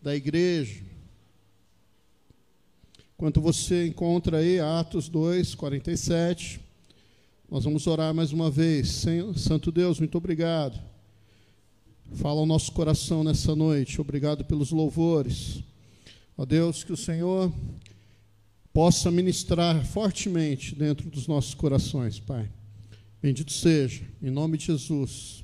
da 0.00 0.16
igreja. 0.16 0.80
Enquanto 3.14 3.38
você 3.38 3.86
encontra 3.86 4.38
aí 4.38 4.58
Atos 4.58 5.06
2, 5.10 5.54
47, 5.54 6.62
nós 7.50 7.64
vamos 7.64 7.86
orar 7.86 8.14
mais 8.14 8.32
uma 8.32 8.50
vez. 8.50 9.04
Santo 9.36 9.70
Deus, 9.70 9.98
muito 9.98 10.16
obrigado. 10.16 10.91
Fala 12.14 12.40
ao 12.40 12.46
nosso 12.46 12.72
coração 12.72 13.24
nessa 13.24 13.56
noite. 13.56 13.98
Obrigado 13.98 14.44
pelos 14.44 14.70
louvores. 14.70 15.62
Ó 16.36 16.44
Deus, 16.44 16.84
que 16.84 16.92
o 16.92 16.96
Senhor 16.96 17.50
possa 18.70 19.10
ministrar 19.10 19.82
fortemente 19.86 20.74
dentro 20.74 21.08
dos 21.08 21.26
nossos 21.26 21.54
corações, 21.54 22.20
Pai. 22.20 22.50
Bendito 23.22 23.50
seja, 23.50 24.02
em 24.22 24.30
nome 24.30 24.58
de 24.58 24.66
Jesus. 24.66 25.42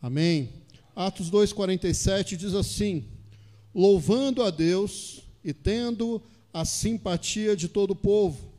Amém. 0.00 0.48
Atos 0.94 1.30
2,47 1.30 2.36
diz 2.36 2.54
assim: 2.54 3.04
Louvando 3.74 4.42
a 4.42 4.50
Deus 4.50 5.20
e 5.44 5.52
tendo 5.52 6.22
a 6.54 6.64
simpatia 6.64 7.54
de 7.54 7.68
todo 7.68 7.90
o 7.90 7.96
povo, 7.96 8.50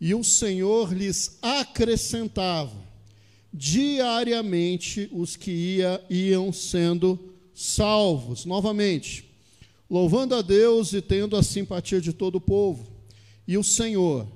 e 0.00 0.14
o 0.14 0.22
Senhor 0.22 0.92
lhes 0.92 1.38
acrescentava 1.42 2.85
diariamente 3.56 5.08
os 5.10 5.34
que 5.34 5.50
ia, 5.50 6.04
iam 6.10 6.52
sendo 6.52 7.18
salvos. 7.54 8.44
Novamente, 8.44 9.24
louvando 9.88 10.34
a 10.34 10.42
Deus 10.42 10.92
e 10.92 11.00
tendo 11.00 11.36
a 11.36 11.42
simpatia 11.42 12.00
de 12.00 12.12
todo 12.12 12.34
o 12.34 12.40
povo. 12.40 12.86
E 13.48 13.56
o 13.56 13.64
Senhor 13.64 14.28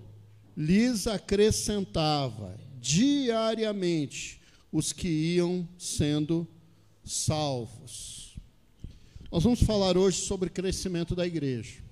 lhes 0.57 1.07
acrescentava 1.07 2.59
diariamente 2.81 4.41
os 4.73 4.91
que 4.91 5.09
iam 5.09 5.69
sendo 5.77 6.49
salvos. 7.05 8.37
Nós 9.31 9.45
vamos 9.45 9.63
falar 9.63 9.99
hoje 9.99 10.19
sobre 10.23 10.49
crescimento 10.49 11.15
da 11.15 11.27
igreja. 11.27 11.90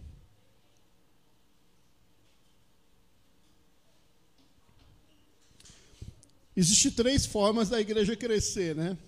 Existem 6.59 6.91
três 6.91 7.25
formas 7.25 7.69
da 7.69 7.81
igreja 7.81 8.17
crescer, 8.17 8.75
né? 8.75 8.99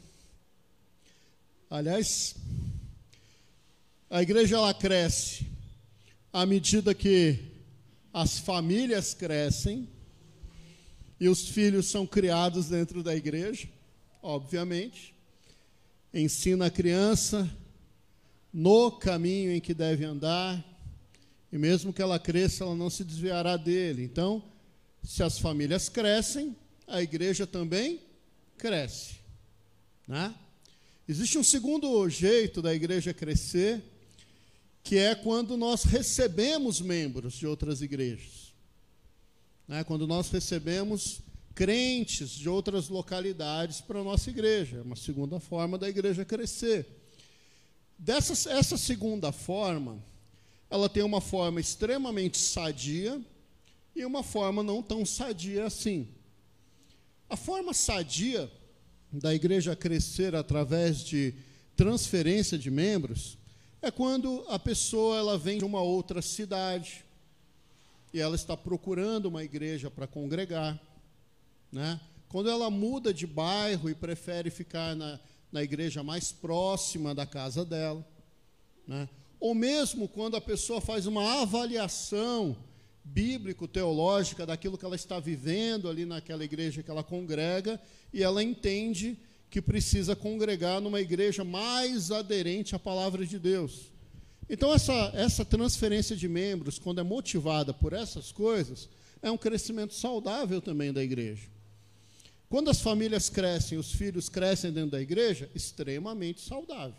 Aliás, 1.68 2.36
a 4.08 4.22
igreja 4.22 4.54
ela 4.54 4.72
cresce 4.72 5.48
à 6.32 6.46
medida 6.46 6.94
que 6.94 7.40
as 8.12 8.38
famílias 8.38 9.14
crescem 9.14 9.88
e 11.18 11.28
os 11.28 11.48
filhos 11.48 11.86
são 11.86 12.06
criados 12.06 12.68
dentro 12.68 13.02
da 13.02 13.16
igreja, 13.16 13.68
obviamente. 14.22 15.12
Ensina 16.14 16.66
a 16.66 16.70
criança 16.70 17.50
no 18.52 18.92
caminho 18.92 19.50
em 19.50 19.60
que 19.60 19.74
deve 19.74 20.04
andar, 20.04 20.64
e 21.50 21.58
mesmo 21.58 21.92
que 21.92 22.00
ela 22.00 22.20
cresça, 22.20 22.62
ela 22.62 22.76
não 22.76 22.88
se 22.88 23.02
desviará 23.02 23.56
dele. 23.56 24.04
Então, 24.04 24.40
se 25.02 25.20
as 25.24 25.36
famílias 25.36 25.88
crescem, 25.88 26.54
a 26.90 27.02
igreja 27.02 27.46
também 27.46 28.00
cresce. 28.58 29.14
Né? 30.06 30.34
Existe 31.08 31.38
um 31.38 31.44
segundo 31.44 32.08
jeito 32.08 32.60
da 32.60 32.74
igreja 32.74 33.14
crescer, 33.14 33.82
que 34.82 34.96
é 34.96 35.14
quando 35.14 35.56
nós 35.56 35.84
recebemos 35.84 36.80
membros 36.80 37.34
de 37.34 37.46
outras 37.46 37.80
igrejas. 37.80 38.52
Né? 39.66 39.84
Quando 39.84 40.06
nós 40.06 40.30
recebemos 40.30 41.20
crentes 41.54 42.30
de 42.30 42.48
outras 42.48 42.88
localidades 42.88 43.80
para 43.80 44.00
a 44.00 44.04
nossa 44.04 44.30
igreja. 44.30 44.78
É 44.78 44.82
uma 44.82 44.96
segunda 44.96 45.38
forma 45.38 45.76
da 45.76 45.88
igreja 45.88 46.24
crescer. 46.24 46.86
Dessa, 47.98 48.50
essa 48.50 48.78
segunda 48.78 49.30
forma, 49.30 50.02
ela 50.70 50.88
tem 50.88 51.02
uma 51.02 51.20
forma 51.20 51.60
extremamente 51.60 52.38
sadia 52.38 53.20
e 53.94 54.04
uma 54.04 54.22
forma 54.22 54.62
não 54.62 54.82
tão 54.82 55.04
sadia 55.04 55.66
assim. 55.66 56.08
A 57.30 57.36
forma 57.36 57.72
sadia 57.72 58.50
da 59.12 59.32
igreja 59.32 59.76
crescer 59.76 60.34
através 60.34 60.98
de 61.04 61.32
transferência 61.76 62.58
de 62.58 62.72
membros 62.72 63.38
é 63.80 63.88
quando 63.88 64.44
a 64.48 64.58
pessoa 64.58 65.16
ela 65.16 65.38
vem 65.38 65.58
de 65.58 65.64
uma 65.64 65.80
outra 65.80 66.20
cidade 66.20 67.04
e 68.12 68.18
ela 68.20 68.34
está 68.34 68.56
procurando 68.56 69.26
uma 69.26 69.44
igreja 69.44 69.88
para 69.88 70.08
congregar, 70.08 70.76
né? 71.70 72.00
Quando 72.28 72.50
ela 72.50 72.68
muda 72.68 73.14
de 73.14 73.28
bairro 73.28 73.88
e 73.88 73.94
prefere 73.94 74.50
ficar 74.50 74.96
na, 74.96 75.20
na 75.52 75.62
igreja 75.62 76.02
mais 76.02 76.32
próxima 76.32 77.14
da 77.14 77.26
casa 77.26 77.64
dela, 77.64 78.04
né? 78.88 79.08
Ou 79.38 79.54
mesmo 79.54 80.08
quando 80.08 80.36
a 80.36 80.40
pessoa 80.40 80.80
faz 80.80 81.06
uma 81.06 81.42
avaliação 81.42 82.56
bíblico-teológica 83.12 84.46
daquilo 84.46 84.78
que 84.78 84.84
ela 84.84 84.96
está 84.96 85.18
vivendo 85.18 85.88
ali 85.88 86.04
naquela 86.04 86.44
igreja 86.44 86.82
que 86.82 86.90
ela 86.90 87.02
congrega, 87.02 87.80
e 88.12 88.22
ela 88.22 88.42
entende 88.42 89.18
que 89.50 89.60
precisa 89.60 90.14
congregar 90.14 90.80
numa 90.80 91.00
igreja 91.00 91.42
mais 91.42 92.10
aderente 92.10 92.74
à 92.74 92.78
palavra 92.78 93.26
de 93.26 93.38
Deus. 93.38 93.90
Então, 94.48 94.72
essa, 94.72 95.12
essa 95.14 95.44
transferência 95.44 96.16
de 96.16 96.28
membros, 96.28 96.78
quando 96.78 97.00
é 97.00 97.04
motivada 97.04 97.74
por 97.74 97.92
essas 97.92 98.32
coisas, 98.32 98.88
é 99.22 99.30
um 99.30 99.36
crescimento 99.36 99.94
saudável 99.94 100.60
também 100.60 100.92
da 100.92 101.02
igreja. 101.02 101.48
Quando 102.48 102.68
as 102.68 102.80
famílias 102.80 103.28
crescem, 103.28 103.78
os 103.78 103.92
filhos 103.92 104.28
crescem 104.28 104.72
dentro 104.72 104.90
da 104.90 105.00
igreja, 105.00 105.48
extremamente 105.54 106.40
saudável. 106.40 106.96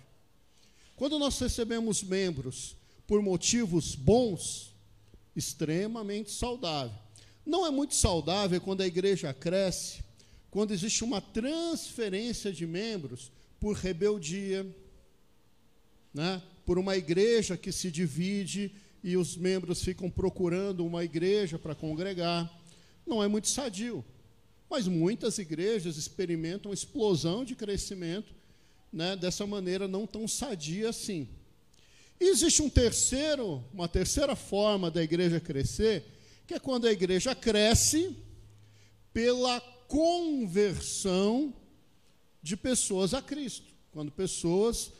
Quando 0.96 1.20
nós 1.20 1.38
recebemos 1.40 2.04
membros 2.04 2.76
por 3.06 3.22
motivos 3.22 3.96
bons, 3.96 4.71
extremamente 5.36 6.32
saudável. 6.32 6.98
Não 7.46 7.66
é 7.66 7.72
muito 7.72 7.96
saudável 7.96 8.60
quando 8.62 8.82
a 8.82 8.88
igreja 8.88 9.34
cresce, 9.34 10.04
quando 10.50 10.72
existe 10.72 11.04
uma 11.04 11.22
transferência 11.22 12.52
de 12.52 12.68
membros 12.68 13.32
por 13.60 13.76
rebeldia, 13.76 14.66
né? 16.14 16.42
por 16.66 16.78
uma 16.78 16.96
igreja 16.96 17.58
que 17.58 17.72
se 17.72 17.90
divide 17.90 18.72
e 19.04 19.18
os 19.18 19.36
membros 19.36 19.84
ficam 19.84 20.10
procurando 20.10 20.86
uma 20.86 21.04
igreja 21.04 21.58
para 21.58 21.74
congregar. 21.74 22.52
Não 23.06 23.24
é 23.24 23.28
muito 23.28 23.50
sadio. 23.50 24.06
Mas 24.70 24.88
muitas 24.88 25.38
igrejas 25.38 25.98
experimentam 25.98 26.72
explosão 26.72 27.44
de 27.44 27.56
crescimento 27.56 28.34
né, 28.92 29.16
dessa 29.16 29.46
maneira 29.46 29.88
não 29.88 30.06
tão 30.06 30.28
sadia 30.28 30.90
assim. 30.90 31.28
E 32.22 32.26
existe 32.26 32.62
um 32.62 32.70
terceiro, 32.70 33.66
uma 33.74 33.88
terceira 33.88 34.36
forma 34.36 34.92
da 34.92 35.02
igreja 35.02 35.40
crescer, 35.40 36.06
que 36.46 36.54
é 36.54 36.60
quando 36.60 36.86
a 36.86 36.92
igreja 36.92 37.34
cresce 37.34 38.16
pela 39.12 39.60
conversão 39.88 41.52
de 42.40 42.56
pessoas 42.56 43.16
a 43.16 43.24
Cristo. 43.24 43.74
Quando 43.90 44.12
pessoas 44.12 44.92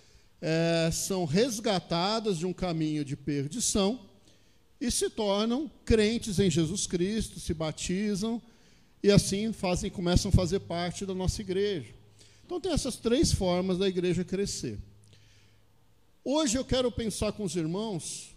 é, 0.42 0.90
são 0.92 1.24
resgatadas 1.24 2.40
de 2.40 2.48
um 2.48 2.54
caminho 2.54 3.06
de 3.06 3.16
perdição 3.16 4.04
e 4.80 4.90
se 4.90 5.08
tornam 5.08 5.70
crentes 5.86 6.40
em 6.40 6.50
Jesus 6.50 6.88
Cristo, 6.88 7.40
se 7.40 7.54
batizam 7.54 8.42
e 9.04 9.12
assim 9.12 9.54
fazem, 9.54 9.92
começam 9.92 10.30
a 10.30 10.34
fazer 10.34 10.62
parte 10.62 11.06
da 11.06 11.14
nossa 11.14 11.40
igreja. 11.40 11.94
Então 12.44 12.60
tem 12.60 12.72
essas 12.72 12.96
três 12.96 13.32
formas 13.32 13.78
da 13.78 13.88
igreja 13.88 14.24
crescer. 14.24 14.80
Hoje 16.24 16.58
eu 16.58 16.64
quero 16.64 16.92
pensar 16.92 17.32
com 17.32 17.44
os 17.44 17.56
irmãos 17.56 18.36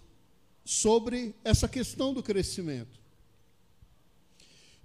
sobre 0.64 1.34
essa 1.44 1.69
questão 1.69 2.14
do 2.14 2.22
crescimento. 2.22 2.98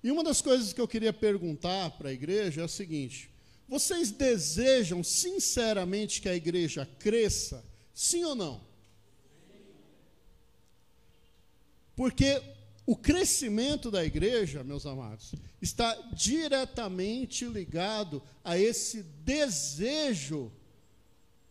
E 0.03 0.11
uma 0.11 0.23
das 0.23 0.41
coisas 0.41 0.73
que 0.73 0.81
eu 0.81 0.87
queria 0.87 1.13
perguntar 1.13 1.91
para 1.91 2.09
a 2.09 2.13
igreja 2.13 2.61
é 2.61 2.63
a 2.65 2.67
seguinte: 2.67 3.29
vocês 3.67 4.11
desejam 4.11 5.01
sinceramente 5.03 6.21
que 6.21 6.27
a 6.27 6.35
igreja 6.35 6.85
cresça? 6.99 7.63
Sim 7.93 8.25
ou 8.25 8.35
não? 8.35 8.61
Porque 11.95 12.41
o 12.85 12.95
crescimento 12.95 13.91
da 13.91 14.03
igreja, 14.03 14.63
meus 14.63 14.85
amados, 14.85 15.33
está 15.61 15.93
diretamente 16.13 17.45
ligado 17.45 18.21
a 18.43 18.57
esse 18.57 19.03
desejo 19.03 20.51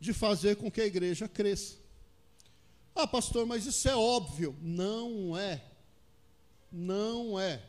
de 0.01 0.13
fazer 0.13 0.57
com 0.57 0.71
que 0.71 0.81
a 0.81 0.87
igreja 0.87 1.29
cresça. 1.29 1.77
Ah, 2.95 3.07
pastor, 3.07 3.47
mas 3.47 3.67
isso 3.67 3.89
é 3.89 3.97
óbvio. 3.97 4.57
Não 4.61 5.37
é. 5.37 5.63
Não 6.71 7.39
é. 7.39 7.63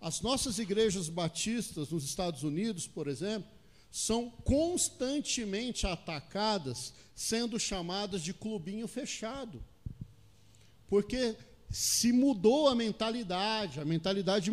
As 0.00 0.20
nossas 0.20 0.58
igrejas 0.58 1.08
batistas 1.08 1.90
nos 1.90 2.04
Estados 2.04 2.42
Unidos, 2.42 2.86
por 2.86 3.08
exemplo, 3.08 3.50
são 3.90 4.30
constantemente 4.30 5.86
atacadas, 5.86 6.92
sendo 7.14 7.58
chamadas 7.58 8.22
de 8.22 8.34
clubinho 8.34 8.86
fechado. 8.86 9.62
Porque 10.88 11.36
se 11.74 12.12
mudou 12.12 12.68
a 12.68 12.74
mentalidade, 12.76 13.80
a 13.80 13.84
mentalidade 13.84 14.48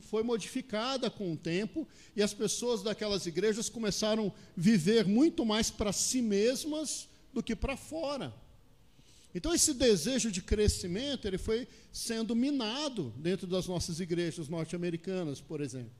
foi 0.00 0.24
modificada 0.24 1.08
com 1.08 1.32
o 1.32 1.36
tempo 1.36 1.86
e 2.16 2.20
as 2.20 2.34
pessoas 2.34 2.82
daquelas 2.82 3.26
igrejas 3.26 3.68
começaram 3.68 4.26
a 4.26 4.32
viver 4.56 5.06
muito 5.06 5.46
mais 5.46 5.70
para 5.70 5.92
si 5.92 6.20
mesmas 6.20 7.08
do 7.32 7.44
que 7.44 7.54
para 7.54 7.76
fora. 7.76 8.34
Então 9.32 9.54
esse 9.54 9.72
desejo 9.72 10.32
de 10.32 10.42
crescimento, 10.42 11.28
ele 11.28 11.38
foi 11.38 11.68
sendo 11.92 12.34
minado 12.34 13.14
dentro 13.18 13.46
das 13.46 13.68
nossas 13.68 14.00
igrejas 14.00 14.48
norte-americanas, 14.48 15.40
por 15.40 15.60
exemplo. 15.60 15.94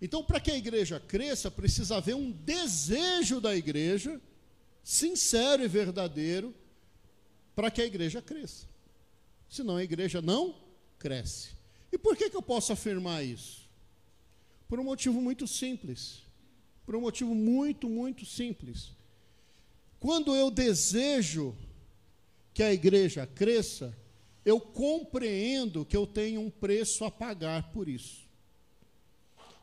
Então, 0.00 0.22
para 0.22 0.38
que 0.38 0.52
a 0.52 0.56
igreja 0.56 1.00
cresça, 1.00 1.50
precisa 1.50 1.96
haver 1.96 2.14
um 2.14 2.30
desejo 2.30 3.40
da 3.40 3.56
igreja, 3.56 4.20
sincero 4.84 5.64
e 5.64 5.68
verdadeiro, 5.68 6.54
para 7.56 7.72
que 7.72 7.82
a 7.82 7.86
igreja 7.86 8.22
cresça. 8.22 8.69
Senão 9.50 9.76
a 9.76 9.82
igreja 9.82 10.22
não 10.22 10.54
cresce. 10.96 11.50
E 11.90 11.98
por 11.98 12.16
que, 12.16 12.30
que 12.30 12.36
eu 12.36 12.42
posso 12.42 12.72
afirmar 12.72 13.24
isso? 13.24 13.68
Por 14.68 14.78
um 14.78 14.84
motivo 14.84 15.20
muito 15.20 15.48
simples. 15.48 16.22
Por 16.86 16.94
um 16.94 17.00
motivo 17.00 17.34
muito, 17.34 17.88
muito 17.88 18.24
simples. 18.24 18.92
Quando 19.98 20.36
eu 20.36 20.52
desejo 20.52 21.56
que 22.54 22.62
a 22.62 22.72
igreja 22.72 23.26
cresça, 23.26 23.92
eu 24.44 24.60
compreendo 24.60 25.84
que 25.84 25.96
eu 25.96 26.06
tenho 26.06 26.40
um 26.40 26.50
preço 26.50 27.04
a 27.04 27.10
pagar 27.10 27.72
por 27.72 27.88
isso. 27.88 28.20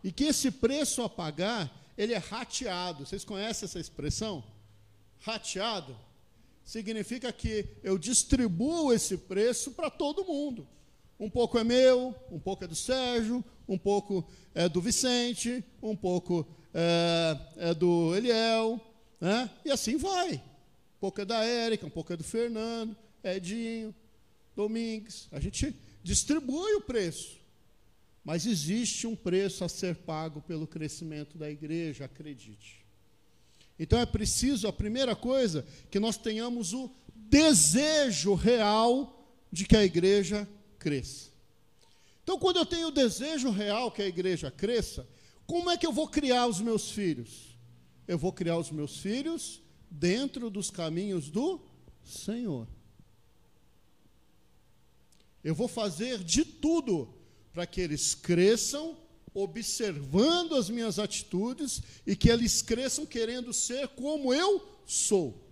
E 0.04 0.12
que 0.12 0.26
esse 0.26 0.52
preço 0.52 1.02
a 1.02 1.10
pagar, 1.10 1.74
ele 1.98 2.14
é 2.14 2.18
rateado. 2.18 3.06
Vocês 3.06 3.24
conhecem 3.24 3.66
essa 3.66 3.80
expressão? 3.80 4.44
Rateado 5.22 5.98
significa 6.68 7.32
que 7.32 7.66
eu 7.82 7.98
distribuo 7.98 8.92
esse 8.92 9.18
preço 9.18 9.72
para 9.72 9.90
todo 9.90 10.26
mundo. 10.26 10.68
Um 11.18 11.30
pouco 11.30 11.58
é 11.58 11.64
meu, 11.64 12.14
um 12.30 12.38
pouco 12.38 12.66
é 12.66 12.68
do 12.68 12.76
Sérgio, 12.76 13.44
um 13.66 13.78
pouco 13.78 14.28
é 14.54 14.68
do 14.68 14.82
Vicente, 14.82 15.64
um 15.82 15.96
pouco 15.96 16.46
é, 16.74 17.70
é 17.70 17.74
do 17.74 18.14
Eliel, 18.14 18.82
né? 19.20 19.50
e 19.64 19.72
assim 19.72 19.96
vai. 19.96 20.34
Um 20.34 21.00
pouco 21.00 21.22
é 21.22 21.26
da 21.26 21.42
Érica, 21.42 21.86
um 21.86 21.90
pouco 21.90 22.12
é 22.12 22.18
do 22.18 22.24
Fernando, 22.26 22.98
Edinho, 23.24 23.96
Domingues. 24.54 25.30
A 25.32 25.40
gente 25.40 25.74
distribui 26.04 26.74
o 26.76 26.82
preço. 26.82 27.38
Mas 28.26 28.46
existe 28.46 29.08
um 29.08 29.16
preço 29.16 29.64
a 29.64 29.70
ser 29.70 29.96
pago 29.96 30.42
pelo 30.42 30.68
crescimento 30.68 31.38
da 31.38 31.50
igreja, 31.50 32.04
acredite. 32.04 32.77
Então 33.80 34.00
é 34.00 34.06
preciso, 34.06 34.68
a 34.68 34.74
primeira 34.74 35.16
coisa, 35.16 35.66
que 35.92 36.00
nós 36.00 36.18
tenhamos 36.18 36.74
o 36.74 36.92
desejo 37.16 38.34
real 38.34 39.32
de 39.52 39.66
que 39.66 39.76
a 39.76 39.84
igreja 39.84 40.48
cresça. 40.80 41.30
Então, 42.24 42.38
quando 42.38 42.58
eu 42.58 42.66
tenho 42.66 42.90
o 42.90 42.92
desejo 42.92 43.50
real 43.50 43.92
que 43.92 44.02
a 44.02 44.08
igreja 44.08 44.52
cresça, 44.52 45.08
como 45.46 45.70
é 45.70 45.78
que 45.78 45.88
eu 45.88 45.94
vou 45.94 46.08
criar 46.08 46.46
os 46.48 46.60
meus 46.60 46.92
filhos? 46.92 47.58
Eu 48.08 48.18
vou 48.18 48.34
criar 48.34 48.58
os 48.58 48.70
meus 48.70 48.98
filhos 48.98 49.62
dentro 49.90 50.50
dos 50.50 50.70
caminhos 50.70 51.30
do 51.30 51.62
Senhor. 52.04 52.68
Eu 55.42 55.56
vou 55.56 55.70
fazer 55.70 56.24
de 56.24 56.44
tudo 56.44 57.14
para 57.54 57.66
que 57.66 57.80
eles 57.80 58.14
cresçam 58.14 58.98
observando 59.38 60.56
as 60.56 60.68
minhas 60.68 60.98
atitudes 60.98 61.84
e 62.08 62.16
que 62.16 62.28
eles 62.28 62.64
cresçam 62.64 63.06
querendo 63.06 63.54
ser 63.54 63.88
como 63.90 64.34
eu 64.34 64.68
sou. 64.84 65.48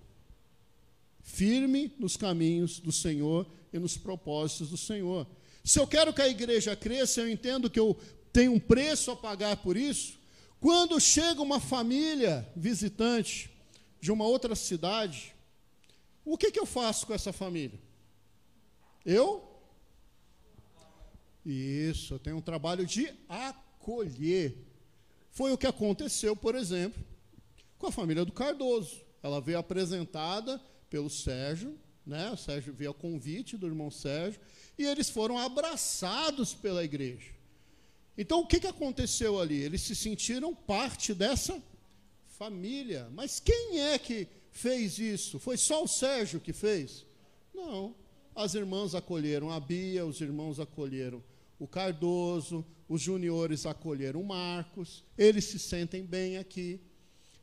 Firme 1.22 1.94
nos 2.00 2.18
caminhos 2.18 2.80
do 2.80 2.92
Senhor 2.92 3.46
e 3.72 3.78
nos 3.78 3.96
propósitos 3.96 4.70
do 4.70 4.78
Senhor. 4.78 5.28
Se 5.64 5.80
eu 5.80 5.86
quero 5.86 6.14
que 6.14 6.22
a 6.22 6.28
igreja 6.28 6.76
cresça, 6.76 7.22
eu 7.22 7.30
entendo 7.30 7.70
que 7.70 7.80
eu 7.80 7.96
tenho 8.34 8.54
um 8.54 8.60
preço 8.60 9.12
a 9.12 9.16
pagar 9.16 9.58
por 9.58 9.78
isso. 9.78 10.18
Quando 10.60 11.00
chega 11.00 11.42
uma 11.42 11.60
família 11.60 12.48
visitante 12.56 13.52
de 14.02 14.12
uma 14.12 14.26
outra 14.26 14.56
cidade, 14.56 15.36
o 16.24 16.38
que, 16.40 16.50
que 16.50 16.60
eu 16.60 16.66
faço 16.66 17.06
com 17.06 17.14
essa 17.14 17.31
família? 17.31 17.80
Eu 19.06 19.52
isso, 21.46 22.16
eu 22.16 22.20
tenho 22.20 22.38
um 22.38 22.42
trabalho 22.42 22.84
de 22.88 23.14
acolher. 23.86 24.58
Foi 25.30 25.52
o 25.52 25.58
que 25.58 25.68
aconteceu, 25.68 26.36
por 26.36 26.56
exemplo, 26.56 27.04
com 27.78 27.88
a 27.88 27.92
família 27.92 28.26
do 28.26 28.32
Cardoso. 28.32 29.02
Ela 29.22 29.40
veio 29.40 29.60
apresentada 29.60 30.60
pelo 30.90 31.10
Sérgio, 31.10 31.78
né? 32.06 32.32
O 32.32 32.38
Sérgio 32.38 32.74
veio 32.74 32.92
a 32.92 32.94
convite 32.94 33.58
do 33.58 33.68
irmão 33.68 33.92
Sérgio, 33.92 34.42
e 34.78 34.86
eles 34.86 35.10
foram 35.10 35.38
abraçados 35.38 36.54
pela 36.54 36.84
igreja. 36.84 37.32
Então, 38.18 38.40
o 38.40 38.48
que, 38.48 38.60
que 38.60 38.68
aconteceu 38.68 39.40
ali? 39.40 39.62
Eles 39.62 39.82
se 39.82 39.96
sentiram 39.96 40.56
parte 40.56 41.14
dessa 41.14 41.62
família. 42.26 43.10
Mas 43.14 43.40
quem 43.40 43.81
é 43.81 44.00
que 44.00 44.28
fez 44.52 44.98
isso? 44.98 45.38
Foi 45.38 45.58
só 45.58 45.84
o 45.84 45.88
Sérgio 45.88 46.40
que 46.40 46.54
fez? 46.54 47.06
Não. 47.54 47.94
As 48.33 48.54
irmãs 48.54 48.95
acolheram 48.95 49.52
a 49.52 49.59
Bia, 49.59 50.06
os 50.06 50.21
irmãos 50.21 50.59
acolheram 50.59 51.21
o 51.59 51.68
Cardoso, 51.68 52.66
os 52.88 53.02
juniores 53.02 53.66
acolheram 53.66 54.21
o 54.21 54.28
Marcos, 54.28 55.04
eles 55.18 55.45
se 55.45 55.57
sentem 55.57 56.04
bem 56.04 56.38
aqui. 56.38 56.80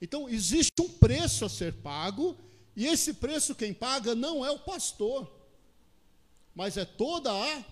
Então, 0.00 0.28
existe 0.28 0.81
um 0.81 0.88
preço 0.88 1.45
a 1.45 1.49
ser 1.49 1.73
pago, 1.75 2.37
e 2.76 2.87
esse 2.87 3.14
preço 3.14 3.54
quem 3.54 3.73
paga 3.73 4.14
não 4.14 4.45
é 4.45 4.50
o 4.50 4.59
pastor, 4.59 5.31
mas 6.54 6.76
é 6.76 6.85
toda 6.85 7.33
a 7.33 7.64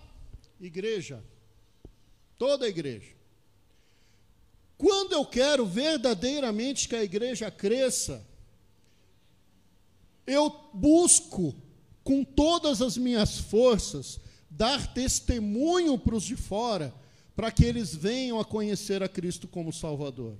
igreja. 0.59 1.23
Toda 2.37 2.65
a 2.65 2.69
igreja. 2.69 3.15
Quando 4.77 5.13
eu 5.13 5.23
quero 5.25 5.65
verdadeiramente 5.65 6.87
que 6.87 6.95
a 6.95 7.03
igreja 7.03 7.51
cresça, 7.51 8.25
eu 10.25 10.49
busco 10.73 11.55
com 12.03 12.23
todas 12.23 12.81
as 12.81 12.97
minhas 12.97 13.37
forças 13.37 14.19
dar 14.51 14.93
testemunho 14.93 15.97
para 15.97 16.15
os 16.15 16.23
de 16.23 16.35
fora, 16.35 16.93
para 17.35 17.49
que 17.49 17.63
eles 17.63 17.95
venham 17.95 18.39
a 18.39 18.45
conhecer 18.45 19.01
a 19.01 19.07
Cristo 19.07 19.47
como 19.47 19.71
Salvador. 19.71 20.35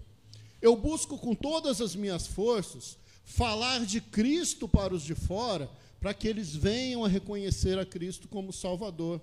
Eu 0.62 0.76
busco 0.76 1.18
com 1.18 1.34
todas 1.34 1.80
as 1.80 1.96
minhas 1.96 2.28
forças 2.28 2.98
falar 3.24 3.86
de 3.86 4.02
Cristo 4.02 4.68
para 4.68 4.94
os 4.94 5.02
de 5.02 5.16
fora, 5.16 5.72
para 6.00 6.14
que 6.14 6.28
eles 6.28 6.54
venham 6.54 7.06
a 7.06 7.08
reconhecer 7.08 7.80
a 7.80 7.86
Cristo 7.86 8.28
como 8.28 8.52
Salvador. 8.52 9.22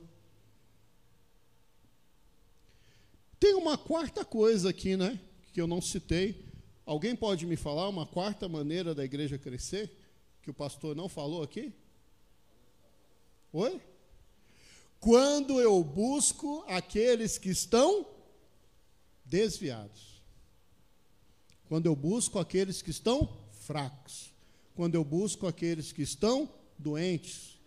Tem 3.39 3.55
uma 3.55 3.77
quarta 3.77 4.25
coisa 4.25 4.71
aqui, 4.71 4.97
né, 4.97 5.21
que 5.53 5.61
eu 5.61 5.67
não 5.67 5.81
citei. 5.81 6.45
Alguém 6.87 7.15
pode 7.15 7.47
me 7.47 7.57
falar 7.57 7.89
uma 7.89 8.07
quarta 8.07 8.49
maneira 8.49 8.95
da 8.95 9.05
igreja 9.05 9.37
crescer 9.37 9.93
que 10.43 10.51
o 10.51 10.55
pastor 10.55 10.97
não 10.97 11.09
falou 11.09 11.43
aqui? 11.43 11.73
Oi? 13.53 13.81
Quando 15.01 15.61
eu 15.61 15.83
busco 15.83 16.65
aqueles 16.69 17.39
que 17.39 17.51
estão 17.51 18.07
desviados. 19.25 20.23
Quando 21.69 21.87
eu 21.87 21.95
busco 21.95 22.39
aqueles 22.39 22.81
que 22.83 22.91
estão 22.91 23.39
fracos. 23.53 24.33
Quando 24.75 24.95
eu 24.95 25.05
busco 25.05 25.47
aqueles 25.47 25.93
que 25.93 26.03
estão 26.03 26.53
doentes 26.79 27.59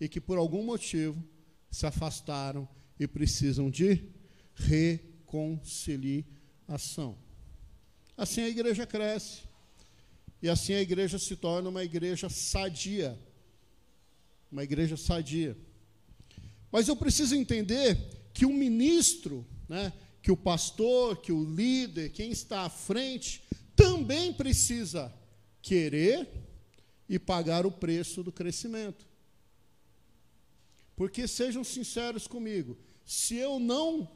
e 0.00 0.08
que 0.08 0.20
por 0.20 0.38
algum 0.38 0.64
motivo 0.64 1.22
se 1.70 1.86
afastaram 1.86 2.68
e 2.98 3.06
precisam 3.06 3.70
de 3.70 4.08
reconciliação. 4.54 7.18
Assim 8.16 8.40
a 8.42 8.48
igreja 8.48 8.86
cresce. 8.86 9.42
E 10.42 10.48
assim 10.48 10.72
a 10.72 10.80
igreja 10.80 11.18
se 11.18 11.36
torna 11.36 11.68
uma 11.68 11.84
igreja 11.84 12.30
sadia. 12.30 13.18
Uma 14.50 14.64
igreja 14.64 14.96
sadia. 14.96 15.54
Mas 16.70 16.88
eu 16.88 16.96
preciso 16.96 17.34
entender 17.34 17.98
que 18.32 18.46
o 18.46 18.52
ministro, 18.52 19.46
né, 19.68 19.92
que 20.22 20.30
o 20.30 20.36
pastor, 20.36 21.20
que 21.20 21.32
o 21.32 21.44
líder, 21.44 22.10
quem 22.10 22.30
está 22.30 22.62
à 22.62 22.70
frente, 22.70 23.42
também 23.74 24.32
precisa 24.32 25.12
querer 25.62 26.28
e 27.08 27.18
pagar 27.18 27.66
o 27.66 27.72
preço 27.72 28.22
do 28.22 28.30
crescimento. 28.30 29.06
Porque 30.94 31.26
sejam 31.26 31.64
sinceros 31.64 32.26
comigo, 32.26 32.76
se 33.04 33.36
eu 33.36 33.58
não 33.58 34.08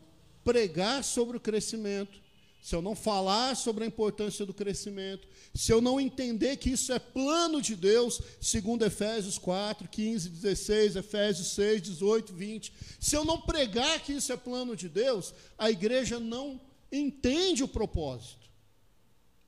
pregar 0.44 1.02
sobre 1.02 1.36
o 1.36 1.40
crescimento, 1.40 2.22
se 2.62 2.74
eu 2.74 2.82
não 2.82 2.94
falar 2.94 3.56
sobre 3.56 3.84
a 3.84 3.86
importância 3.86 4.46
do 4.46 4.54
crescimento, 4.54 5.26
se 5.54 5.72
eu 5.72 5.80
não 5.80 6.00
entender 6.00 6.56
que 6.56 6.70
isso 6.70 6.92
é 6.92 6.98
plano 6.98 7.62
de 7.62 7.76
Deus, 7.76 8.20
segundo 8.40 8.84
Efésios 8.84 9.38
4, 9.38 9.88
15, 9.88 10.28
16, 10.28 10.96
Efésios 10.96 11.48
6, 11.48 11.82
18, 11.82 12.32
20, 12.32 12.72
se 12.98 13.14
eu 13.16 13.24
não 13.24 13.40
pregar 13.40 14.00
que 14.00 14.12
isso 14.12 14.32
é 14.32 14.36
plano 14.36 14.74
de 14.74 14.88
Deus, 14.88 15.32
a 15.56 15.70
igreja 15.70 16.18
não 16.18 16.60
entende 16.90 17.62
o 17.62 17.68
propósito. 17.68 18.48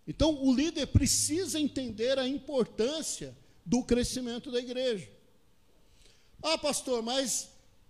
Então, 0.07 0.41
o 0.45 0.55
líder 0.55 0.87
precisa 0.87 1.59
entender 1.59 2.17
a 2.21 2.29
importância 2.29 3.37
do 3.65 3.83
crescimento 3.83 4.53
da 4.53 4.61
igreja. 4.61 5.11
Ah, 6.41 6.57
pastor, 6.57 7.03
mas 7.03 7.49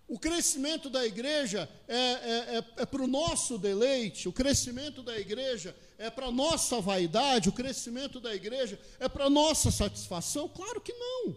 o 0.09 0.19
crescimento 0.19 0.89
da 0.89 1.05
igreja 1.05 1.69
é, 1.89 1.97
é, 1.97 2.57
é, 2.59 2.65
é 2.77 2.87
para 2.87 3.03
o 3.03 3.09
nosso 3.09 3.59
deleite, 3.59 4.29
o 4.29 4.33
crescimento 4.33 5.03
da 5.03 5.19
igreja 5.19 5.77
é 5.99 6.09
para 6.09 6.27
a 6.27 6.33
nossa 6.33 6.81
vaidade, 6.81 7.49
o 7.49 7.53
crescimento 7.53 8.21
da 8.21 8.33
igreja 8.35 8.79
é 9.01 9.09
para 9.09 9.25
a 9.25 9.31
nossa 9.31 9.71
satisfação? 9.71 10.49
Claro 10.49 10.81
que 10.81 10.93
não. 10.93 11.37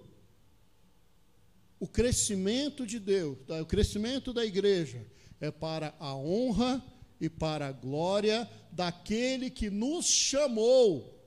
O 1.79 1.87
crescimento 1.87 2.85
de 2.85 2.99
Deus, 2.99 3.39
o 3.61 3.65
crescimento 3.65 4.31
da 4.31 4.45
igreja 4.45 5.03
é 5.41 5.49
para 5.49 5.95
a 5.99 6.13
honra 6.13 6.83
e 7.19 7.27
para 7.27 7.69
a 7.69 7.71
glória 7.71 8.47
daquele 8.71 9.49
que 9.49 9.71
nos 9.71 10.05
chamou 10.05 11.17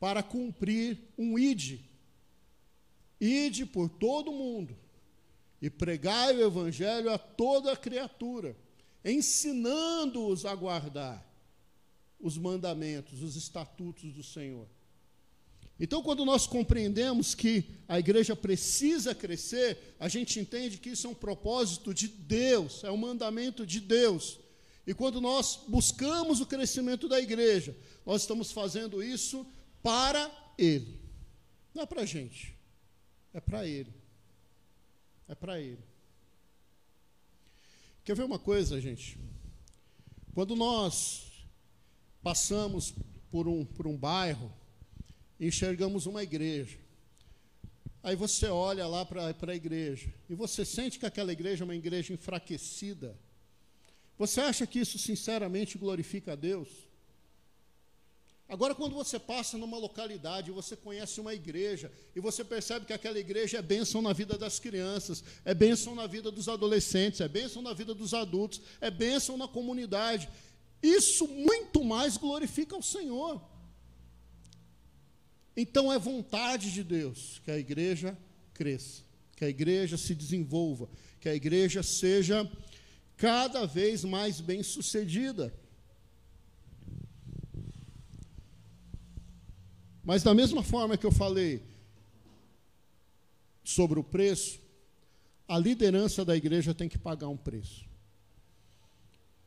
para 0.00 0.24
cumprir 0.24 0.98
um 1.16 1.38
ide. 1.38 1.88
Ide 3.20 3.64
por 3.64 3.88
todo 3.88 4.32
o 4.32 4.34
mundo 4.34 4.76
e 5.60 5.68
pregai 5.68 6.36
o 6.36 6.46
evangelho 6.46 7.10
a 7.10 7.18
toda 7.18 7.76
criatura, 7.76 8.56
ensinando-os 9.04 10.44
a 10.44 10.54
guardar 10.54 11.26
os 12.20 12.36
mandamentos, 12.36 13.22
os 13.22 13.36
estatutos 13.36 14.12
do 14.12 14.22
Senhor. 14.22 14.68
Então, 15.80 16.02
quando 16.02 16.24
nós 16.24 16.46
compreendemos 16.46 17.34
que 17.34 17.64
a 17.86 17.98
igreja 17.98 18.34
precisa 18.34 19.14
crescer, 19.14 19.94
a 20.00 20.08
gente 20.08 20.40
entende 20.40 20.78
que 20.78 20.90
isso 20.90 21.06
é 21.06 21.10
um 21.10 21.14
propósito 21.14 21.94
de 21.94 22.08
Deus, 22.08 22.82
é 22.82 22.90
um 22.90 22.96
mandamento 22.96 23.64
de 23.64 23.80
Deus. 23.80 24.40
E 24.84 24.92
quando 24.92 25.20
nós 25.20 25.60
buscamos 25.68 26.40
o 26.40 26.46
crescimento 26.46 27.08
da 27.08 27.20
igreja, 27.20 27.76
nós 28.04 28.22
estamos 28.22 28.50
fazendo 28.50 29.02
isso 29.02 29.46
para 29.80 30.30
Ele, 30.58 30.98
não 31.72 31.82
é 31.82 31.86
para 31.86 32.02
a 32.02 32.06
gente, 32.06 32.56
é 33.32 33.40
para 33.40 33.66
Ele. 33.66 33.97
É 35.28 35.34
para 35.34 35.60
ele. 35.60 35.84
Quer 38.04 38.16
ver 38.16 38.24
uma 38.24 38.38
coisa, 38.38 38.80
gente? 38.80 39.18
Quando 40.34 40.56
nós 40.56 41.46
passamos 42.22 42.94
por 43.30 43.46
um, 43.46 43.64
por 43.64 43.86
um 43.86 43.96
bairro, 43.96 44.50
enxergamos 45.38 46.06
uma 46.06 46.22
igreja. 46.22 46.78
Aí 48.02 48.16
você 48.16 48.46
olha 48.46 48.86
lá 48.86 49.04
para 49.04 49.26
a 49.26 49.54
igreja 49.54 50.12
e 50.30 50.34
você 50.34 50.64
sente 50.64 50.98
que 50.98 51.04
aquela 51.04 51.32
igreja 51.32 51.64
é 51.64 51.66
uma 51.66 51.76
igreja 51.76 52.14
enfraquecida. 52.14 53.14
Você 54.16 54.40
acha 54.40 54.66
que 54.66 54.78
isso 54.78 54.98
sinceramente 54.98 55.76
glorifica 55.76 56.32
a 56.32 56.36
Deus? 56.36 56.87
Agora, 58.48 58.74
quando 58.74 58.94
você 58.94 59.18
passa 59.18 59.58
numa 59.58 59.76
localidade, 59.76 60.50
você 60.50 60.74
conhece 60.74 61.20
uma 61.20 61.34
igreja, 61.34 61.92
e 62.16 62.20
você 62.20 62.42
percebe 62.42 62.86
que 62.86 62.94
aquela 62.94 63.18
igreja 63.18 63.58
é 63.58 63.62
bênção 63.62 64.00
na 64.00 64.14
vida 64.14 64.38
das 64.38 64.58
crianças, 64.58 65.22
é 65.44 65.52
bênção 65.52 65.94
na 65.94 66.06
vida 66.06 66.30
dos 66.30 66.48
adolescentes, 66.48 67.20
é 67.20 67.28
bênção 67.28 67.60
na 67.60 67.74
vida 67.74 67.94
dos 67.94 68.14
adultos, 68.14 68.62
é 68.80 68.90
bênção 68.90 69.36
na 69.36 69.46
comunidade. 69.46 70.30
Isso 70.82 71.28
muito 71.28 71.84
mais 71.84 72.16
glorifica 72.16 72.74
o 72.74 72.82
Senhor. 72.82 73.42
Então, 75.54 75.92
é 75.92 75.98
vontade 75.98 76.72
de 76.72 76.82
Deus 76.82 77.42
que 77.44 77.50
a 77.50 77.58
igreja 77.58 78.16
cresça, 78.54 79.02
que 79.36 79.44
a 79.44 79.48
igreja 79.48 79.98
se 79.98 80.14
desenvolva, 80.14 80.88
que 81.20 81.28
a 81.28 81.34
igreja 81.34 81.82
seja 81.82 82.50
cada 83.14 83.66
vez 83.66 84.04
mais 84.04 84.40
bem 84.40 84.62
sucedida. 84.62 85.52
Mas 90.08 90.22
da 90.22 90.32
mesma 90.32 90.62
forma 90.62 90.96
que 90.96 91.04
eu 91.04 91.12
falei 91.12 91.62
sobre 93.62 94.00
o 94.00 94.02
preço, 94.02 94.58
a 95.46 95.58
liderança 95.58 96.24
da 96.24 96.34
igreja 96.34 96.72
tem 96.72 96.88
que 96.88 96.96
pagar 96.96 97.28
um 97.28 97.36
preço. 97.36 97.84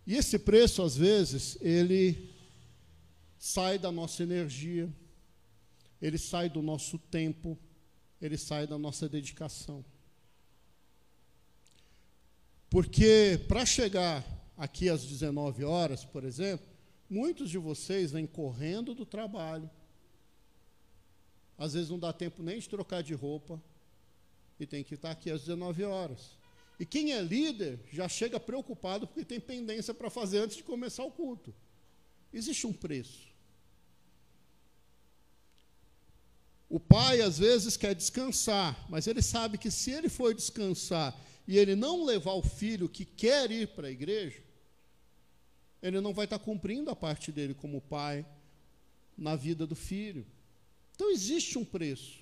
E 0.06 0.16
esse 0.16 0.38
preço, 0.38 0.84
às 0.84 0.96
vezes, 0.96 1.58
ele 1.62 2.32
sai 3.40 3.80
da 3.80 3.92
nossa 3.92 4.22
energia, 4.22 4.88
ele 6.00 6.20
sai 6.20 6.48
do 6.48 6.62
nosso 6.62 7.00
tempo, 7.00 7.58
ele 8.22 8.38
sai 8.38 8.68
da 8.68 8.78
nossa 8.78 9.10
dedicação. 9.10 9.84
Porque 12.70 13.44
para 13.48 13.66
chegar 13.66 14.24
aqui 14.56 14.90
às 14.90 15.04
19 15.08 15.64
horas, 15.64 16.06
por 16.06 16.24
exemplo, 16.24 16.68
muitos 17.10 17.50
de 17.50 17.58
vocês 17.58 18.12
vêm 18.12 18.28
correndo 18.28 18.94
do 18.94 19.08
trabalho, 19.08 19.68
às 21.62 21.74
vezes 21.74 21.92
não 21.92 22.00
dá 22.00 22.12
tempo 22.12 22.42
nem 22.42 22.58
de 22.58 22.68
trocar 22.68 23.04
de 23.04 23.14
roupa 23.14 23.62
e 24.60 24.66
tem 24.66 24.84
que 24.84 24.96
estar 24.96 25.12
aqui 25.12 25.30
às 25.30 25.42
19 25.42 25.84
horas. 25.84 26.32
E 26.80 26.86
quem 26.88 27.14
é 27.14 27.22
líder 27.22 27.80
já 27.94 28.10
chega 28.10 28.40
preocupado 28.40 29.06
porque 29.06 29.24
tem 29.24 29.40
pendência 29.40 29.94
para 29.94 30.10
fazer 30.10 30.40
antes 30.40 30.58
de 30.58 30.64
começar 30.64 31.04
o 31.04 31.12
culto. 31.12 31.54
Existe 32.34 32.66
um 32.66 32.74
preço. 32.74 33.28
O 36.68 36.80
pai 36.80 37.22
às 37.22 37.38
vezes 37.38 37.78
quer 37.78 37.94
descansar, 37.94 38.84
mas 38.90 39.06
ele 39.06 39.22
sabe 39.22 39.60
que 39.60 39.70
se 39.70 39.92
ele 39.92 40.10
for 40.10 40.34
descansar 40.34 41.16
e 41.48 41.60
ele 41.60 41.76
não 41.76 42.04
levar 42.04 42.34
o 42.34 42.42
filho 42.42 42.90
que 42.90 43.06
quer 43.06 43.52
ir 43.52 43.68
para 43.68 43.88
a 43.88 43.92
igreja, 43.92 44.42
ele 45.80 46.02
não 46.02 46.12
vai 46.12 46.26
estar 46.26 46.40
cumprindo 46.40 46.90
a 46.90 46.96
parte 46.96 47.32
dele 47.32 47.54
como 47.54 47.82
pai 47.82 48.26
na 49.16 49.36
vida 49.36 49.68
do 49.68 49.76
filho. 49.76 50.26
Então 51.02 51.10
existe 51.10 51.58
um 51.58 51.66
preço. 51.66 52.20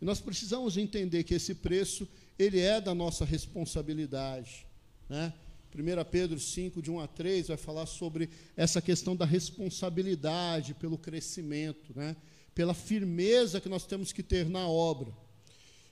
E 0.00 0.04
nós 0.04 0.20
precisamos 0.20 0.76
entender 0.76 1.24
que 1.24 1.34
esse 1.34 1.56
preço, 1.56 2.06
ele 2.38 2.60
é 2.60 2.80
da 2.80 2.94
nossa 2.94 3.24
responsabilidade. 3.24 4.64
Né? 5.08 5.34
1 5.74 6.04
Pedro 6.08 6.38
5, 6.38 6.80
de 6.80 6.88
1 6.88 7.00
a 7.00 7.08
3, 7.08 7.48
vai 7.48 7.56
falar 7.56 7.84
sobre 7.84 8.30
essa 8.56 8.80
questão 8.80 9.16
da 9.16 9.24
responsabilidade 9.24 10.72
pelo 10.74 10.96
crescimento, 10.96 11.92
né? 11.96 12.14
pela 12.54 12.74
firmeza 12.74 13.60
que 13.60 13.68
nós 13.68 13.84
temos 13.84 14.12
que 14.12 14.22
ter 14.22 14.48
na 14.48 14.68
obra. 14.68 15.12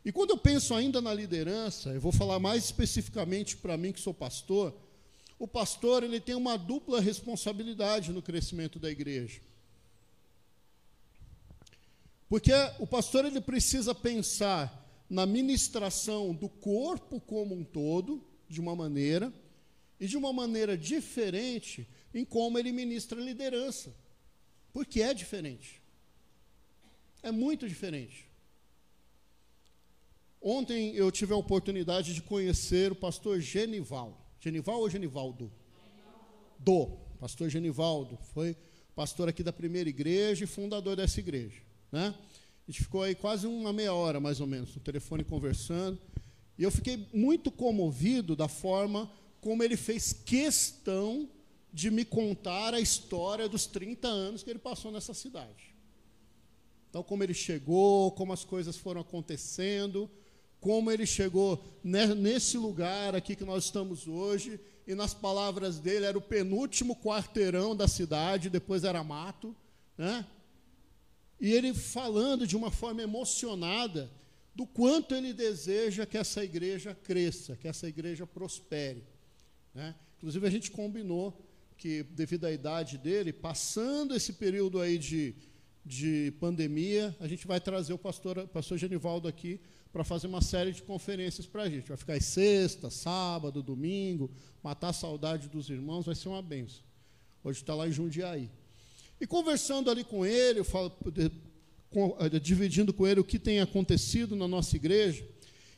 E 0.04 0.12
quando 0.12 0.30
eu 0.30 0.38
penso 0.38 0.72
ainda 0.72 1.00
na 1.00 1.12
liderança, 1.12 1.88
eu 1.90 2.00
vou 2.00 2.12
falar 2.12 2.38
mais 2.38 2.64
especificamente 2.64 3.56
para 3.56 3.76
mim 3.76 3.90
que 3.90 3.98
sou 3.98 4.14
pastor, 4.14 4.72
o 5.36 5.48
pastor 5.48 6.04
ele 6.04 6.20
tem 6.20 6.36
uma 6.36 6.56
dupla 6.56 7.00
responsabilidade 7.00 8.12
no 8.12 8.22
crescimento 8.22 8.78
da 8.78 8.88
igreja. 8.88 9.40
Porque 12.34 12.50
o 12.80 12.86
pastor 12.86 13.24
ele 13.24 13.40
precisa 13.40 13.94
pensar 13.94 15.06
na 15.08 15.24
ministração 15.24 16.34
do 16.34 16.48
corpo 16.48 17.20
como 17.20 17.54
um 17.54 17.62
todo, 17.62 18.26
de 18.48 18.60
uma 18.60 18.74
maneira, 18.74 19.32
e 20.00 20.08
de 20.08 20.16
uma 20.16 20.32
maneira 20.32 20.76
diferente 20.76 21.88
em 22.12 22.24
como 22.24 22.58
ele 22.58 22.72
ministra 22.72 23.20
a 23.20 23.24
liderança. 23.24 23.94
Porque 24.72 25.00
é 25.00 25.14
diferente. 25.14 25.80
É 27.22 27.30
muito 27.30 27.68
diferente. 27.68 28.28
Ontem 30.42 30.92
eu 30.96 31.12
tive 31.12 31.32
a 31.32 31.36
oportunidade 31.36 32.12
de 32.12 32.20
conhecer 32.20 32.90
o 32.90 32.96
pastor 32.96 33.38
Genival. 33.38 34.20
Genival 34.40 34.80
ou 34.80 34.90
Genivaldo? 34.90 35.52
Do. 36.58 36.98
Pastor 37.20 37.48
Genivaldo. 37.48 38.18
Foi 38.34 38.56
pastor 38.92 39.28
aqui 39.28 39.44
da 39.44 39.52
primeira 39.52 39.88
igreja 39.88 40.42
e 40.42 40.48
fundador 40.48 40.96
dessa 40.96 41.20
igreja. 41.20 41.62
Né? 41.94 42.12
A 42.66 42.70
gente 42.72 42.82
ficou 42.82 43.04
aí 43.04 43.14
quase 43.14 43.46
uma 43.46 43.72
meia 43.72 43.94
hora, 43.94 44.18
mais 44.18 44.40
ou 44.40 44.48
menos, 44.48 44.74
no 44.74 44.80
telefone 44.80 45.22
conversando. 45.22 45.96
E 46.58 46.64
eu 46.64 46.70
fiquei 46.72 47.06
muito 47.14 47.52
comovido 47.52 48.34
da 48.34 48.48
forma 48.48 49.08
como 49.40 49.62
ele 49.62 49.76
fez 49.76 50.12
questão 50.12 51.28
de 51.72 51.92
me 51.92 52.04
contar 52.04 52.74
a 52.74 52.80
história 52.80 53.48
dos 53.48 53.66
30 53.66 54.08
anos 54.08 54.42
que 54.42 54.50
ele 54.50 54.58
passou 54.58 54.90
nessa 54.90 55.14
cidade. 55.14 55.72
Então, 56.90 57.00
como 57.00 57.22
ele 57.22 57.32
chegou, 57.32 58.10
como 58.10 58.32
as 58.32 58.44
coisas 58.44 58.76
foram 58.76 59.00
acontecendo, 59.00 60.10
como 60.60 60.90
ele 60.90 61.06
chegou 61.06 61.62
nesse 61.84 62.58
lugar 62.58 63.14
aqui 63.14 63.36
que 63.36 63.44
nós 63.44 63.66
estamos 63.66 64.08
hoje, 64.08 64.58
e 64.84 64.96
nas 64.96 65.14
palavras 65.14 65.78
dele, 65.78 66.06
era 66.06 66.18
o 66.18 66.22
penúltimo 66.22 66.96
quarteirão 66.96 67.76
da 67.76 67.86
cidade, 67.86 68.50
depois 68.50 68.82
era 68.82 69.04
mato, 69.04 69.54
né? 69.96 70.26
E 71.40 71.52
ele 71.52 71.74
falando 71.74 72.46
de 72.46 72.56
uma 72.56 72.70
forma 72.70 73.02
emocionada 73.02 74.10
do 74.54 74.66
quanto 74.66 75.14
ele 75.14 75.32
deseja 75.32 76.06
que 76.06 76.16
essa 76.16 76.44
igreja 76.44 76.94
cresça, 76.94 77.56
que 77.56 77.66
essa 77.66 77.88
igreja 77.88 78.26
prospere. 78.26 79.04
Né? 79.74 79.94
Inclusive, 80.16 80.46
a 80.46 80.50
gente 80.50 80.70
combinou 80.70 81.44
que, 81.76 82.04
devido 82.04 82.44
à 82.44 82.52
idade 82.52 82.96
dele, 82.96 83.32
passando 83.32 84.14
esse 84.14 84.34
período 84.34 84.80
aí 84.80 84.96
de, 84.96 85.34
de 85.84 86.32
pandemia, 86.38 87.14
a 87.18 87.26
gente 87.26 87.46
vai 87.46 87.60
trazer 87.60 87.92
o 87.92 87.98
pastor, 87.98 88.46
pastor 88.48 88.78
Genivaldo 88.78 89.26
aqui 89.26 89.60
para 89.92 90.04
fazer 90.04 90.26
uma 90.26 90.40
série 90.40 90.72
de 90.72 90.82
conferências 90.82 91.46
para 91.46 91.64
a 91.64 91.70
gente. 91.70 91.88
Vai 91.88 91.96
ficar 91.96 92.20
sexta, 92.20 92.90
sábado, 92.90 93.62
domingo, 93.62 94.30
matar 94.62 94.88
a 94.88 94.92
saudade 94.92 95.48
dos 95.48 95.68
irmãos, 95.68 96.06
vai 96.06 96.14
ser 96.14 96.28
uma 96.28 96.42
benção. 96.42 96.82
Hoje 97.42 97.60
está 97.60 97.74
lá 97.74 97.86
em 97.86 97.92
Jundiaí. 97.92 98.50
E 99.20 99.26
conversando 99.26 99.90
ali 99.90 100.04
com 100.04 100.24
ele, 100.24 100.60
eu 100.60 100.64
falo, 100.64 100.92
eh, 101.16 102.38
dividindo 102.38 102.92
com 102.92 103.06
ele 103.06 103.20
o 103.20 103.24
que 103.24 103.38
tem 103.38 103.60
acontecido 103.60 104.34
na 104.34 104.48
nossa 104.48 104.76
igreja, 104.76 105.26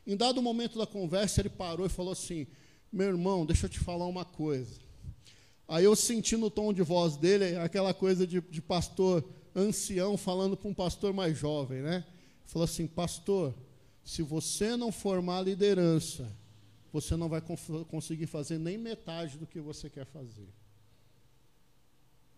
em 0.06 0.16
dado 0.16 0.40
momento 0.40 0.78
da 0.78 0.86
conversa, 0.86 1.40
ele 1.40 1.48
parou 1.48 1.84
e 1.84 1.90
falou 1.90 2.12
assim: 2.12 2.46
Meu 2.92 3.08
irmão, 3.08 3.44
deixa 3.44 3.66
eu 3.66 3.70
te 3.70 3.80
falar 3.80 4.06
uma 4.06 4.24
coisa. 4.24 4.80
Aí 5.68 5.84
eu 5.84 5.96
senti 5.96 6.36
no 6.36 6.48
tom 6.48 6.72
de 6.72 6.82
voz 6.82 7.16
dele 7.16 7.56
aquela 7.56 7.92
coisa 7.92 8.26
de, 8.26 8.40
de 8.40 8.62
pastor 8.62 9.24
ancião 9.54 10.16
falando 10.16 10.56
para 10.56 10.68
um 10.68 10.74
pastor 10.74 11.12
mais 11.12 11.36
jovem, 11.36 11.82
né? 11.82 12.04
Falou 12.44 12.64
assim: 12.64 12.86
Pastor, 12.86 13.52
se 14.04 14.22
você 14.22 14.76
não 14.76 14.92
formar 14.92 15.42
liderança, 15.42 16.32
você 16.92 17.16
não 17.16 17.28
vai 17.28 17.42
conseguir 17.88 18.26
fazer 18.26 18.58
nem 18.58 18.78
metade 18.78 19.36
do 19.36 19.46
que 19.46 19.60
você 19.60 19.90
quer 19.90 20.06
fazer. 20.06 20.48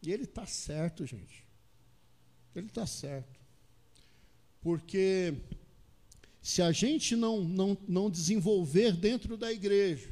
E 0.02 0.12
ele 0.12 0.24
está 0.24 0.46
certo, 0.46 1.04
gente. 1.04 1.44
Ele 2.54 2.66
está 2.66 2.86
certo. 2.86 3.38
Porque 4.60 5.34
se 6.40 6.62
a 6.62 6.72
gente 6.72 7.14
não, 7.14 7.42
não, 7.42 7.76
não 7.86 8.10
desenvolver 8.10 8.92
dentro 8.92 9.36
da 9.36 9.52
igreja, 9.52 10.08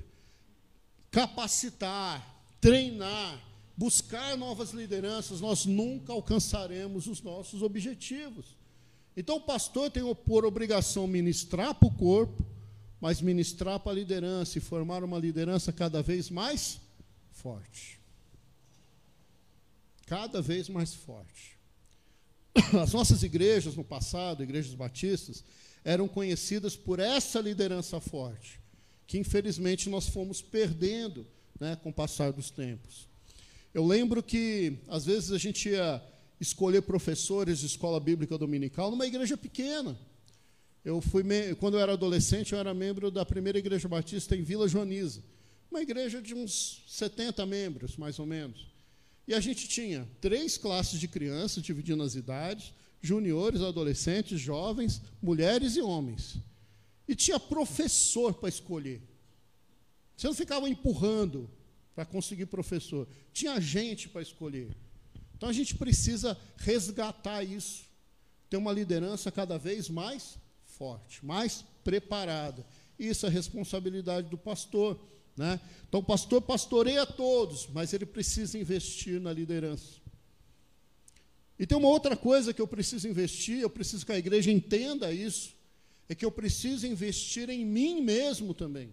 capacitar, 1.10 2.44
treinar, 2.60 3.42
buscar 3.76 4.36
novas 4.36 4.70
lideranças, 4.70 5.40
nós 5.40 5.66
nunca 5.66 6.12
alcançaremos 6.12 7.06
os 7.06 7.22
nossos 7.22 7.62
objetivos. 7.62 8.56
Então, 9.16 9.36
o 9.36 9.40
pastor 9.40 9.90
tem 9.90 10.02
por 10.14 10.44
obrigação 10.44 11.06
ministrar 11.06 11.74
para 11.74 11.88
o 11.88 11.94
corpo, 11.94 12.44
mas 13.00 13.20
ministrar 13.20 13.80
para 13.80 13.92
a 13.92 13.94
liderança 13.94 14.58
e 14.58 14.60
formar 14.60 15.02
uma 15.02 15.18
liderança 15.18 15.72
cada 15.72 16.02
vez 16.02 16.28
mais 16.28 16.80
forte. 17.32 17.98
Cada 20.06 20.40
vez 20.40 20.68
mais 20.68 20.94
forte. 20.94 21.58
As 22.80 22.92
nossas 22.92 23.22
igrejas 23.22 23.76
no 23.76 23.84
passado, 23.84 24.42
igrejas 24.42 24.72
batistas, 24.74 25.44
eram 25.84 26.08
conhecidas 26.08 26.74
por 26.74 26.98
essa 26.98 27.40
liderança 27.40 28.00
forte, 28.00 28.60
que 29.06 29.18
infelizmente 29.18 29.88
nós 29.88 30.08
fomos 30.08 30.40
perdendo 30.40 31.26
né, 31.60 31.76
com 31.76 31.90
o 31.90 31.92
passar 31.92 32.32
dos 32.32 32.50
tempos. 32.50 33.08
Eu 33.72 33.86
lembro 33.86 34.22
que, 34.22 34.78
às 34.88 35.04
vezes, 35.04 35.32
a 35.32 35.38
gente 35.38 35.68
ia 35.68 36.02
escolher 36.40 36.82
professores 36.82 37.58
de 37.58 37.66
escola 37.66 38.00
bíblica 38.00 38.38
dominical 38.38 38.90
numa 38.90 39.06
igreja 39.06 39.36
pequena. 39.36 39.96
Eu 40.84 41.00
fui, 41.00 41.22
quando 41.58 41.74
eu 41.74 41.80
era 41.80 41.92
adolescente, 41.92 42.52
eu 42.52 42.58
era 42.58 42.72
membro 42.72 43.10
da 43.10 43.24
primeira 43.24 43.58
igreja 43.58 43.88
batista 43.88 44.36
em 44.36 44.42
Vila 44.42 44.68
Joaniza, 44.68 45.22
uma 45.70 45.82
igreja 45.82 46.22
de 46.22 46.34
uns 46.34 46.84
70 46.86 47.44
membros, 47.44 47.96
mais 47.96 48.18
ou 48.18 48.26
menos. 48.26 48.66
E 49.26 49.34
a 49.34 49.40
gente 49.40 49.66
tinha 49.66 50.08
três 50.20 50.56
classes 50.56 51.00
de 51.00 51.08
crianças, 51.08 51.62
dividindo 51.62 52.02
as 52.02 52.14
idades, 52.14 52.72
juniores, 53.00 53.60
adolescentes, 53.60 54.40
jovens, 54.40 55.02
mulheres 55.20 55.76
e 55.76 55.80
homens. 55.80 56.38
E 57.08 57.14
tinha 57.14 57.38
professor 57.38 58.34
para 58.34 58.48
escolher. 58.48 59.00
Você 60.16 60.26
não 60.26 60.34
ficava 60.34 60.68
empurrando 60.68 61.50
para 61.94 62.04
conseguir 62.04 62.46
professor. 62.46 63.08
Tinha 63.32 63.60
gente 63.60 64.08
para 64.08 64.22
escolher. 64.22 64.76
Então 65.36 65.48
a 65.48 65.52
gente 65.52 65.74
precisa 65.74 66.36
resgatar 66.56 67.42
isso. 67.42 67.84
Ter 68.48 68.56
uma 68.56 68.72
liderança 68.72 69.30
cada 69.30 69.58
vez 69.58 69.88
mais 69.88 70.38
forte, 70.66 71.24
mais 71.24 71.64
preparada. 71.82 72.64
Isso 72.98 73.26
é 73.26 73.28
responsabilidade 73.28 74.28
do 74.28 74.38
pastor. 74.38 74.98
Né? 75.36 75.60
Então, 75.88 76.00
o 76.00 76.04
pastor 76.04 76.40
pastoreia 76.40 77.04
todos, 77.04 77.68
mas 77.72 77.92
ele 77.92 78.06
precisa 78.06 78.58
investir 78.58 79.20
na 79.20 79.32
liderança. 79.32 80.00
E 81.58 81.66
tem 81.66 81.76
uma 81.76 81.88
outra 81.88 82.16
coisa 82.16 82.52
que 82.52 82.60
eu 82.60 82.66
preciso 82.66 83.08
investir, 83.08 83.60
eu 83.60 83.70
preciso 83.70 84.04
que 84.04 84.12
a 84.12 84.18
igreja 84.18 84.50
entenda 84.50 85.12
isso, 85.12 85.54
é 86.08 86.14
que 86.14 86.24
eu 86.24 86.30
preciso 86.30 86.86
investir 86.86 87.50
em 87.50 87.64
mim 87.64 88.00
mesmo 88.00 88.54
também. 88.54 88.90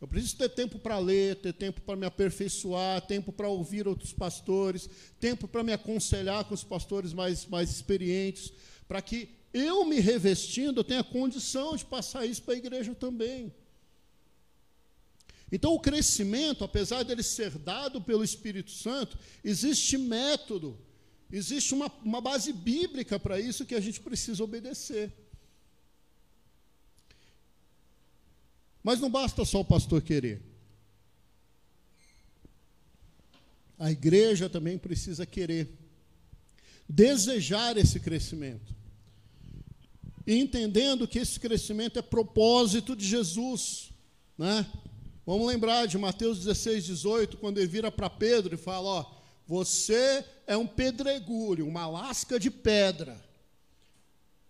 Eu 0.00 0.06
preciso 0.06 0.36
ter 0.36 0.48
tempo 0.50 0.78
para 0.78 0.98
ler, 0.98 1.36
ter 1.36 1.52
tempo 1.52 1.80
para 1.80 1.96
me 1.96 2.06
aperfeiçoar, 2.06 3.04
tempo 3.04 3.32
para 3.32 3.48
ouvir 3.48 3.88
outros 3.88 4.12
pastores, 4.12 4.88
tempo 5.18 5.48
para 5.48 5.64
me 5.64 5.72
aconselhar 5.72 6.44
com 6.44 6.54
os 6.54 6.62
pastores 6.62 7.12
mais, 7.12 7.46
mais 7.46 7.70
experientes, 7.70 8.52
para 8.86 9.02
que 9.02 9.28
eu 9.52 9.84
me 9.84 9.98
revestindo, 9.98 10.80
eu 10.80 10.84
tenha 10.84 11.02
condição 11.02 11.76
de 11.76 11.84
passar 11.84 12.24
isso 12.26 12.42
para 12.42 12.54
a 12.54 12.58
igreja 12.58 12.94
também. 12.94 13.52
Então, 15.50 15.72
o 15.72 15.80
crescimento, 15.80 16.62
apesar 16.62 17.02
dele 17.02 17.22
ser 17.22 17.50
dado 17.58 18.00
pelo 18.02 18.22
Espírito 18.22 18.70
Santo, 18.70 19.18
existe 19.42 19.96
método, 19.96 20.78
existe 21.32 21.72
uma, 21.72 21.90
uma 22.04 22.20
base 22.20 22.52
bíblica 22.52 23.18
para 23.18 23.40
isso 23.40 23.64
que 23.64 23.74
a 23.74 23.80
gente 23.80 24.00
precisa 24.00 24.44
obedecer. 24.44 25.12
Mas 28.82 29.00
não 29.00 29.10
basta 29.10 29.44
só 29.44 29.60
o 29.60 29.64
pastor 29.64 30.02
querer. 30.02 30.42
A 33.78 33.90
igreja 33.90 34.50
também 34.50 34.76
precisa 34.76 35.24
querer, 35.24 35.68
desejar 36.88 37.76
esse 37.76 38.00
crescimento. 38.00 38.74
E 40.26 40.34
entendendo 40.34 41.08
que 41.08 41.18
esse 41.18 41.40
crescimento 41.40 41.98
é 41.98 42.02
propósito 42.02 42.94
de 42.94 43.06
Jesus, 43.06 43.90
né? 44.36 44.66
Vamos 45.28 45.46
lembrar 45.46 45.84
de 45.84 45.98
Mateus 45.98 46.38
16, 46.38 46.86
18, 46.86 47.36
quando 47.36 47.58
ele 47.58 47.66
vira 47.66 47.92
para 47.92 48.08
Pedro 48.08 48.54
e 48.54 48.56
fala: 48.56 48.88
Ó, 48.88 49.04
você 49.46 50.24
é 50.46 50.56
um 50.56 50.66
pedregulho, 50.66 51.68
uma 51.68 51.86
lasca 51.86 52.40
de 52.40 52.50
pedra, 52.50 53.22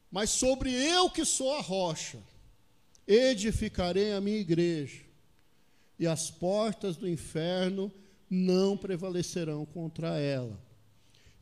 mas 0.09 0.31
sobre 0.31 0.73
eu 0.73 1.11
que 1.11 1.25
sou 1.25 1.53
a 1.57 1.61
rocha, 1.61 2.23
edificarei 3.09 4.13
a 4.13 4.21
minha 4.21 4.39
igreja, 4.39 5.01
e 5.99 6.07
as 6.07 6.31
portas 6.31 6.97
do 6.97 7.09
inferno 7.09 7.91
não 8.31 8.77
prevalecerão 8.77 9.67
contra 9.67 10.17
ela. 10.21 10.63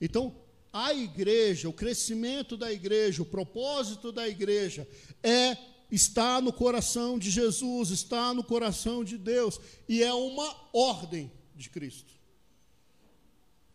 Então, 0.01 0.35
a 0.73 0.95
igreja, 0.95 1.69
o 1.69 1.75
crescimento 1.75 2.57
da 2.57 2.73
igreja, 2.73 3.21
o 3.21 3.27
propósito 3.27 4.11
da 4.11 4.27
igreja 4.27 4.89
é 5.23 5.59
está 5.91 6.41
no 6.41 6.53
coração 6.53 7.19
de 7.19 7.31
Jesus, 7.31 7.91
está 7.91 8.35
no 8.35 8.43
coração 8.43 9.05
de 9.05 9.17
Deus, 9.17 9.61
e 9.89 10.03
é 10.03 10.13
uma 10.13 10.55
ordem 10.73 11.31
de 11.55 11.71
Cristo. 11.71 12.13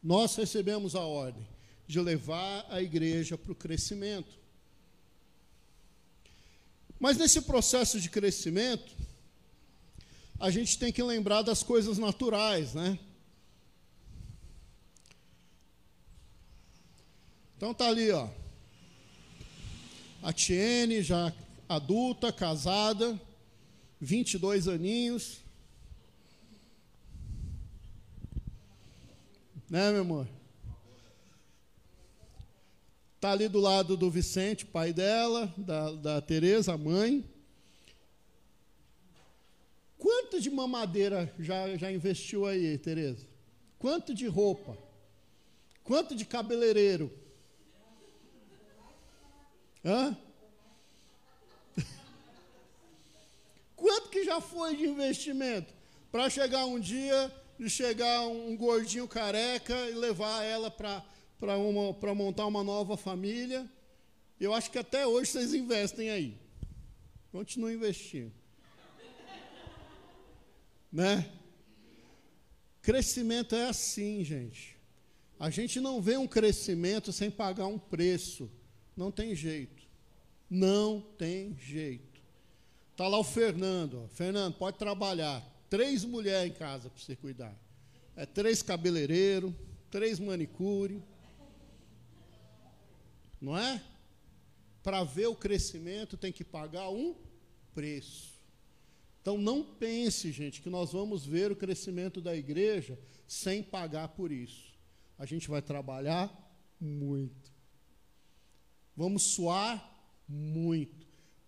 Nós 0.04 0.36
recebemos 0.36 0.96
a 0.96 1.02
ordem 1.02 1.48
de 1.88 2.00
levar 2.00 2.66
a 2.70 2.82
igreja 2.82 3.38
para 3.38 3.52
o 3.52 3.56
crescimento. 3.56 4.40
Mas 7.00 7.18
nesse 7.18 7.42
processo 7.42 8.00
de 8.00 8.10
crescimento, 8.10 8.96
a 10.40 10.50
gente 10.50 10.78
tem 10.78 10.92
que 10.92 11.04
lembrar 11.04 11.42
das 11.42 11.64
coisas 11.64 11.98
naturais, 11.98 12.74
né? 12.74 12.98
Então 17.58 17.74
tá 17.74 17.88
ali, 17.88 18.10
ó. 18.10 18.28
A 20.24 20.34
Tiene 20.34 21.04
já 21.04 21.32
adulta, 21.76 22.32
casada, 22.34 23.20
22 24.00 24.68
aninhos. 24.68 25.40
Né, 29.70 29.92
meu 29.92 30.02
amor? 30.02 30.28
Está 33.16 33.32
ali 33.32 33.48
do 33.48 33.60
lado 33.60 33.96
do 33.96 34.10
Vicente, 34.12 34.66
pai 34.66 34.92
dela, 34.92 35.54
da, 35.56 35.92
da 35.92 36.22
Tereza, 36.22 36.74
a 36.74 36.78
mãe. 36.78 37.24
Quanto 39.98 40.42
de 40.42 40.50
mamadeira 40.50 41.34
já, 41.40 41.78
já 41.78 41.92
investiu 41.92 42.46
aí, 42.46 42.78
Tereza? 42.80 43.26
Quanto 43.78 44.14
de 44.14 44.28
roupa? 44.28 44.78
Quanto 45.84 46.16
de 46.16 46.26
cabeleireiro? 46.26 47.12
Hã? 49.86 50.18
Quanto 53.92 54.08
que 54.08 54.24
já 54.24 54.40
foi 54.40 54.78
de 54.78 54.86
investimento? 54.86 55.74
Para 56.10 56.30
chegar 56.30 56.64
um 56.64 56.80
dia, 56.80 57.30
de 57.60 57.70
chegar 57.70 58.26
um 58.26 58.56
gordinho 58.56 59.06
careca 59.06 59.76
e 59.90 59.94
levar 59.94 60.46
ela 60.46 60.72
para 60.72 61.04
montar 62.16 62.46
uma 62.46 62.64
nova 62.64 62.96
família 62.96 63.70
Eu 64.40 64.54
acho 64.54 64.72
que 64.72 64.80
até 64.80 65.06
hoje 65.06 65.32
vocês 65.32 65.54
investem 65.54 66.10
aí. 66.10 66.38
Continuem 67.34 67.76
investindo. 67.76 68.32
né? 70.90 71.30
Crescimento 72.82 73.56
é 73.56 73.68
assim, 73.68 74.24
gente. 74.24 74.78
A 75.38 75.50
gente 75.50 75.82
não 75.82 76.02
vê 76.02 76.16
um 76.16 76.30
crescimento 76.30 77.12
sem 77.12 77.30
pagar 77.30 77.68
um 77.68 77.78
preço. 77.78 78.50
Não 78.96 79.12
tem 79.12 79.36
jeito. 79.36 79.84
Não 80.50 81.02
tem 81.18 81.58
jeito. 81.58 82.11
Está 83.02 83.10
lá 83.10 83.18
o 83.18 83.24
Fernando. 83.24 84.08
Fernando, 84.10 84.54
pode 84.54 84.78
trabalhar. 84.78 85.44
Três 85.72 86.06
mulheres 86.06 86.52
em 86.52 86.56
casa 86.56 86.88
para 86.88 87.02
você 87.02 87.16
cuidar. 87.16 87.60
É 88.16 88.28
três 88.28 88.62
cabeleireiros, 88.62 89.52
três 89.90 90.20
manicure. 90.20 91.02
Não 93.42 93.58
é? 93.58 93.84
Para 94.84 95.04
ver 95.04 95.26
o 95.26 95.36
crescimento 95.36 96.16
tem 96.16 96.32
que 96.32 96.44
pagar 96.44 96.92
um 96.92 97.16
preço. 97.74 98.40
Então 99.20 99.36
não 99.36 99.64
pense, 99.64 100.32
gente, 100.32 100.62
que 100.62 100.70
nós 100.70 100.92
vamos 100.92 101.26
ver 101.26 101.52
o 101.52 101.56
crescimento 101.56 102.22
da 102.22 102.36
igreja 102.36 103.00
sem 103.28 103.64
pagar 103.64 104.10
por 104.10 104.32
isso. 104.32 104.76
A 105.18 105.26
gente 105.26 105.50
vai 105.50 105.64
trabalhar 105.64 106.30
muito. 106.80 107.52
Vamos 108.96 109.24
suar 109.24 110.24
muito. 110.28 111.01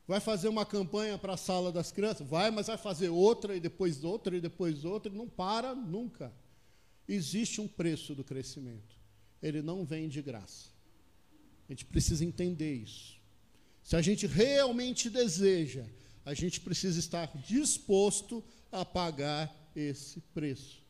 Vai 0.07 0.19
fazer 0.19 0.49
uma 0.49 0.65
campanha 0.65 1.17
para 1.17 1.33
a 1.33 1.37
sala 1.37 1.71
das 1.71 1.91
crianças? 1.91 2.27
Vai, 2.27 2.51
mas 2.51 2.67
vai 2.67 2.77
fazer 2.77 3.09
outra 3.09 3.55
e 3.55 3.59
depois 3.59 4.03
outra 4.03 4.35
e 4.35 4.41
depois 4.41 4.83
outra, 4.83 5.11
e 5.11 5.15
não 5.15 5.29
para 5.29 5.73
nunca. 5.73 6.33
Existe 7.07 7.61
um 7.61 7.67
preço 7.67 8.13
do 8.13 8.23
crescimento. 8.23 8.95
Ele 9.41 9.61
não 9.61 9.85
vem 9.85 10.09
de 10.09 10.21
graça. 10.21 10.69
A 11.67 11.71
gente 11.71 11.85
precisa 11.85 12.23
entender 12.23 12.73
isso. 12.73 13.17
Se 13.81 13.95
a 13.95 14.01
gente 14.01 14.27
realmente 14.27 15.09
deseja, 15.09 15.85
a 16.25 16.33
gente 16.33 16.59
precisa 16.59 16.99
estar 16.99 17.27
disposto 17.37 18.43
a 18.71 18.83
pagar 18.83 19.53
esse 19.75 20.19
preço. 20.33 20.81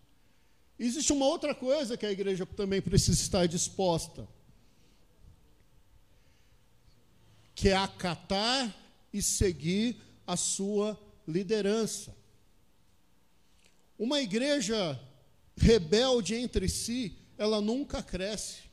Existe 0.78 1.13
uma 1.13 1.26
outra 1.26 1.54
coisa 1.54 1.95
que 1.95 2.06
a 2.06 2.12
igreja 2.12 2.45
também 2.45 2.82
precisa 2.82 3.19
estar 3.19 3.47
disposta, 3.47 4.28
que 7.54 7.69
é 7.69 7.76
acatar 7.76 8.83
e 9.13 9.21
seguir 9.21 9.97
a 10.26 10.36
sua 10.36 10.99
liderança. 11.28 12.15
Uma 13.97 14.19
igreja 14.19 14.99
rebelde 15.56 16.36
entre 16.36 16.67
si, 16.67 17.15
ela 17.38 17.62
nunca 17.62 18.02
cresce. 18.02 18.63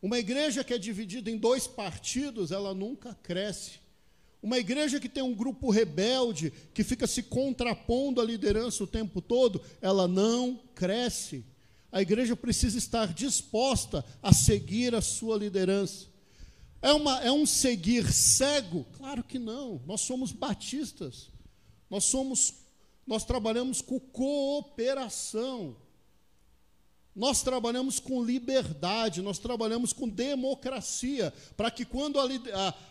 Uma 0.00 0.18
igreja 0.18 0.64
que 0.64 0.72
é 0.72 0.78
dividida 0.78 1.30
em 1.30 1.36
dois 1.36 1.66
partidos, 1.66 2.50
ela 2.50 2.74
nunca 2.74 3.14
cresce. 3.22 3.80
Uma 4.42 4.58
igreja 4.58 4.98
que 4.98 5.08
tem 5.08 5.22
um 5.22 5.34
grupo 5.34 5.70
rebelde, 5.70 6.52
que 6.74 6.82
fica 6.82 7.06
se 7.06 7.22
contrapondo 7.22 8.20
à 8.20 8.24
liderança 8.24 8.82
o 8.82 8.88
tempo 8.88 9.20
todo, 9.20 9.62
ela 9.80 10.08
não 10.08 10.60
cresce. 10.74 11.44
A 11.92 12.02
igreja 12.02 12.34
precisa 12.34 12.76
estar 12.78 13.12
disposta 13.12 14.04
a 14.20 14.32
seguir 14.32 14.94
a 14.94 15.00
sua 15.00 15.36
liderança. 15.36 16.11
É, 16.82 16.92
uma, 16.92 17.22
é 17.22 17.30
um 17.30 17.46
seguir 17.46 18.12
cego? 18.12 18.84
Claro 18.98 19.22
que 19.22 19.38
não. 19.38 19.80
Nós 19.86 20.00
somos 20.00 20.32
batistas. 20.32 21.30
Nós 21.88 22.04
somos, 22.04 22.54
nós 23.06 23.24
trabalhamos 23.24 23.80
com 23.80 24.00
cooperação. 24.00 25.76
Nós 27.14 27.42
trabalhamos 27.42 28.00
com 28.00 28.24
liberdade, 28.24 29.20
nós 29.20 29.38
trabalhamos 29.38 29.92
com 29.92 30.08
democracia, 30.08 31.30
para 31.56 31.70
que 31.70 31.84
quando 31.84 32.18
a, 32.18 32.24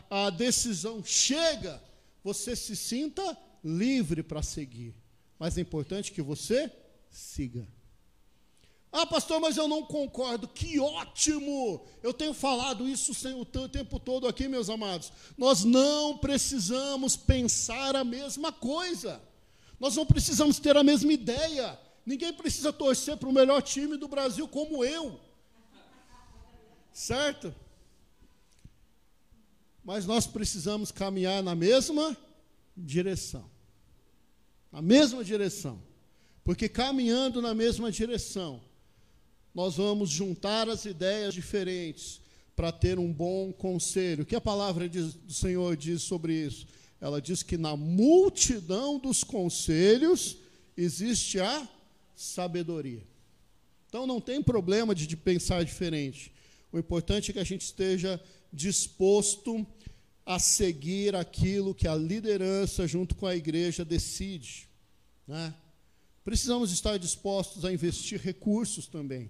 a, 0.10 0.28
a, 0.28 0.30
decisão 0.30 1.04
chega, 1.04 1.82
você 2.24 2.56
se 2.56 2.76
sinta 2.76 3.36
livre 3.64 4.22
para 4.22 4.44
seguir. 4.44 4.94
Mas 5.40 5.58
é 5.58 5.62
importante 5.62 6.12
que 6.12 6.22
você 6.22 6.72
siga. 7.10 7.68
Ah, 8.92 9.06
pastor, 9.06 9.40
mas 9.40 9.56
eu 9.56 9.68
não 9.70 9.84
concordo. 9.84 10.48
Que 10.48 10.78
ótimo! 10.80 11.86
Eu 12.04 12.14
tenho 12.14 12.34
falado 12.34 12.88
isso 12.90 13.14
o 13.40 13.46
tempo 13.70 14.00
todo 14.00 14.28
aqui, 14.28 14.50
meus 14.50 14.70
amados. 14.70 15.14
Nós 15.38 15.64
não 15.64 16.18
precisamos 16.18 17.16
pensar 17.16 17.96
a 17.96 18.04
mesma 18.04 18.52
coisa. 18.52 19.22
Nós 19.80 19.96
não 19.96 20.06
precisamos 20.06 20.60
ter 20.60 20.76
a 20.76 20.84
mesma 20.84 21.14
ideia. 21.14 21.80
Ninguém 22.06 22.34
precisa 22.34 22.74
torcer 22.74 23.16
para 23.16 23.30
o 23.30 23.34
melhor 23.34 23.62
time 23.62 23.96
do 23.96 24.08
Brasil 24.10 24.48
como 24.48 24.84
eu. 24.84 25.20
Certo? 26.92 27.56
Mas 29.84 30.06
nós 30.06 30.28
precisamos 30.28 30.92
caminhar 30.92 31.42
na 31.42 31.56
mesma 31.56 32.16
direção. 32.76 33.50
Na 34.70 34.82
mesma 34.82 35.24
direção. 35.24 35.82
Porque 36.44 36.68
caminhando 36.68 37.42
na 37.42 37.54
mesma 37.54 37.90
direção, 37.92 38.62
nós 39.54 39.76
vamos 39.76 40.10
juntar 40.10 40.70
as 40.70 40.86
ideias 40.86 41.34
diferentes 41.34 42.22
para 42.56 42.72
ter 42.72 43.00
um 43.00 43.12
bom 43.12 43.52
conselho. 43.52 44.24
O 44.24 44.26
que 44.26 44.36
a 44.36 44.42
palavra 44.42 44.88
do 44.88 45.34
Senhor 45.34 45.76
diz 45.76 46.04
sobre 46.04 46.34
isso? 46.34 46.68
Ela 47.00 47.22
diz 47.22 47.42
que 47.42 47.58
na 47.58 47.76
multidão 47.76 49.00
dos 49.00 49.24
conselhos 49.24 50.38
existe 50.78 51.40
a 51.40 51.68
sabedoria. 52.16 53.04
Então 53.90 54.06
não 54.06 54.22
tem 54.22 54.42
problema 54.42 54.94
de, 54.94 55.08
de 55.08 55.18
pensar 55.18 55.66
diferente. 55.66 56.32
O 56.72 56.80
importante 56.80 57.32
é 57.32 57.34
que 57.34 57.40
a 57.40 57.44
gente 57.44 57.64
esteja 57.64 58.22
disposto 58.54 59.66
a 60.26 60.40
seguir 60.40 61.16
aquilo 61.16 61.76
que 61.76 61.88
a 61.88 61.96
liderança, 61.96 62.88
junto 62.88 63.16
com 63.16 63.26
a 63.26 63.36
igreja, 63.36 63.84
decide. 63.84 64.70
Né? 65.28 65.54
Precisamos 66.24 66.72
estar 66.72 66.98
dispostos 66.98 67.66
a 67.66 67.74
investir 67.74 68.22
recursos 68.22 68.88
também. 68.88 69.30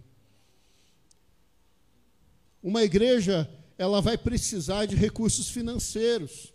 Uma 2.61 2.83
igreja, 2.83 3.49
ela 3.77 4.01
vai 4.01 4.17
precisar 4.17 4.85
de 4.85 4.95
recursos 4.95 5.49
financeiros 5.49 6.51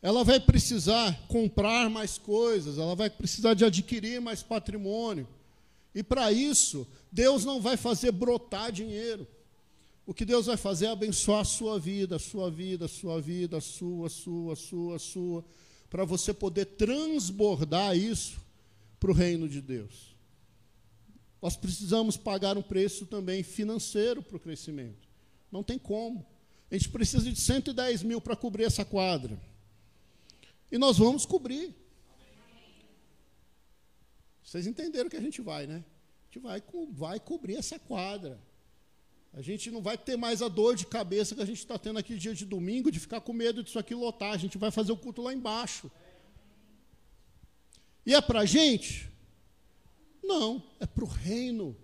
ela 0.00 0.22
vai 0.22 0.38
precisar 0.38 1.26
comprar 1.26 1.90
mais 1.90 2.18
coisas, 2.18 2.78
ela 2.78 2.94
vai 2.94 3.10
precisar 3.10 3.54
de 3.54 3.64
adquirir 3.64 4.20
mais 4.20 4.42
patrimônio. 4.42 5.26
E 5.94 6.02
para 6.02 6.30
isso, 6.30 6.86
Deus 7.10 7.44
não 7.44 7.60
vai 7.60 7.76
fazer 7.76 8.12
brotar 8.12 8.70
dinheiro. 8.70 9.26
O 10.06 10.14
que 10.14 10.24
Deus 10.24 10.46
vai 10.46 10.56
fazer 10.56 10.86
é 10.86 10.90
abençoar 10.90 11.40
a 11.40 11.44
sua 11.44 11.78
vida, 11.78 12.16
a 12.16 12.18
sua 12.18 12.50
vida, 12.50 12.84
a 12.84 12.88
sua 12.88 13.20
vida, 13.20 13.58
a 13.58 13.60
sua, 13.60 14.06
a 14.06 14.10
sua, 14.10 14.52
a 14.52 14.56
sua, 14.56 14.96
a 14.96 14.98
sua, 14.98 15.44
para 15.90 16.04
você 16.04 16.32
poder 16.32 16.64
transbordar 16.64 17.96
isso 17.96 18.38
para 19.00 19.10
o 19.10 19.14
reino 19.14 19.48
de 19.48 19.60
Deus. 19.60 20.07
Nós 21.40 21.56
precisamos 21.56 22.16
pagar 22.16 22.58
um 22.58 22.62
preço 22.62 23.06
também 23.06 23.42
financeiro 23.42 24.22
para 24.22 24.36
o 24.36 24.40
crescimento. 24.40 25.08
Não 25.50 25.62
tem 25.62 25.78
como. 25.78 26.26
A 26.70 26.74
gente 26.74 26.88
precisa 26.88 27.30
de 27.30 27.40
110 27.40 28.02
mil 28.02 28.20
para 28.20 28.36
cobrir 28.36 28.64
essa 28.64 28.84
quadra. 28.84 29.40
E 30.70 30.76
nós 30.76 30.98
vamos 30.98 31.24
cobrir. 31.24 31.74
Vocês 34.42 34.66
entenderam 34.66 35.08
que 35.08 35.16
a 35.16 35.20
gente 35.20 35.40
vai, 35.40 35.66
né? 35.66 35.84
A 36.22 36.24
gente 36.26 36.38
vai, 36.40 36.62
vai 36.90 37.20
cobrir 37.20 37.56
essa 37.56 37.78
quadra. 37.78 38.38
A 39.32 39.40
gente 39.40 39.70
não 39.70 39.80
vai 39.80 39.96
ter 39.96 40.16
mais 40.16 40.42
a 40.42 40.48
dor 40.48 40.74
de 40.74 40.86
cabeça 40.86 41.34
que 41.34 41.42
a 41.42 41.46
gente 41.46 41.58
está 41.58 41.78
tendo 41.78 41.98
aqui 41.98 42.16
dia 42.16 42.34
de 42.34 42.44
domingo, 42.44 42.90
de 42.90 42.98
ficar 42.98 43.20
com 43.20 43.32
medo 43.32 43.62
disso 43.62 43.78
aqui 43.78 43.94
lotar. 43.94 44.32
A 44.32 44.38
gente 44.38 44.58
vai 44.58 44.70
fazer 44.70 44.90
o 44.90 44.96
culto 44.96 45.22
lá 45.22 45.32
embaixo. 45.32 45.90
E 48.04 48.14
é 48.14 48.20
para 48.20 48.40
a 48.40 48.46
gente? 48.46 49.10
Não, 50.28 50.62
é 50.78 50.84
para 50.86 51.04
o 51.04 51.08
reino. 51.08 51.74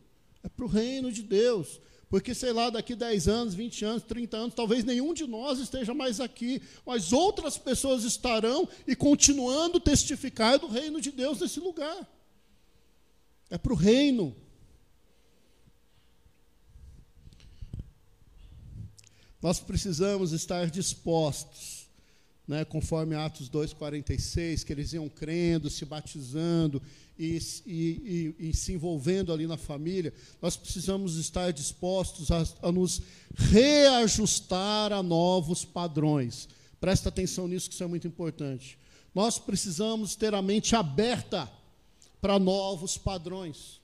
É 0.43 0.49
para 0.51 0.67
o 0.67 0.69
reino 0.69 1.11
de 1.11 1.23
Deus. 1.23 1.81
Porque, 2.11 2.35
sei 2.35 2.53
lá, 2.53 2.69
daqui 2.69 2.95
10 2.95 3.27
anos, 3.27 3.55
20 3.55 3.85
anos, 3.87 4.03
30 4.03 4.37
anos, 4.37 4.55
talvez 4.55 4.85
nenhum 4.85 5.15
de 5.15 5.27
nós 5.27 5.59
esteja 5.59 5.95
mais 5.95 6.21
aqui, 6.21 6.61
mas 6.85 7.13
outras 7.13 7.57
pessoas 7.57 8.05
estarão 8.05 8.69
e 8.87 8.95
continuando 8.95 9.81
testificar 9.81 10.59
do 10.59 10.69
reino 10.69 11.01
de 11.01 11.11
Deus 11.11 11.41
nesse 11.41 11.59
lugar. 11.59 12.07
É 13.49 13.57
para 13.57 13.73
o 13.73 13.77
reino. 13.77 14.37
Nós 19.41 19.59
precisamos 19.59 20.33
estar 20.33 20.71
dispostos 20.71 21.84
né, 22.47 22.65
conforme 22.65 23.15
Atos 23.15 23.49
2,46, 23.49 24.65
que 24.65 24.73
eles 24.73 24.93
iam 24.93 25.09
crendo, 25.09 25.71
se 25.71 25.85
batizando 25.85 26.81
e, 27.19 27.39
e, 27.65 28.35
e, 28.39 28.49
e, 28.51 28.57
se 28.57 28.73
envolvendo 28.73 29.33
ali 29.33 29.47
na 29.47 29.57
família, 29.57 30.13
nós 30.43 30.57
precisamos 30.57 31.17
estar 31.17 31.53
dispostos 31.53 32.31
a, 32.31 32.45
a 32.63 32.71
nos 32.71 33.01
reajustar 33.35 34.93
a 34.93 35.03
novos 35.03 35.65
padrões. 35.65 36.49
Presta 36.79 37.09
atenção 37.09 37.49
nisso, 37.49 37.69
que 37.69 37.75
isso 37.75 37.85
é 37.85 37.87
muito 37.87 38.07
importante. 38.07 38.79
Nós 39.15 39.39
precisamos 39.39 40.15
ter 40.15 40.35
a 40.35 40.43
mente 40.43 40.77
aberta 40.77 41.51
para 42.21 42.39
novos 42.39 42.99
padrões. 42.99 43.81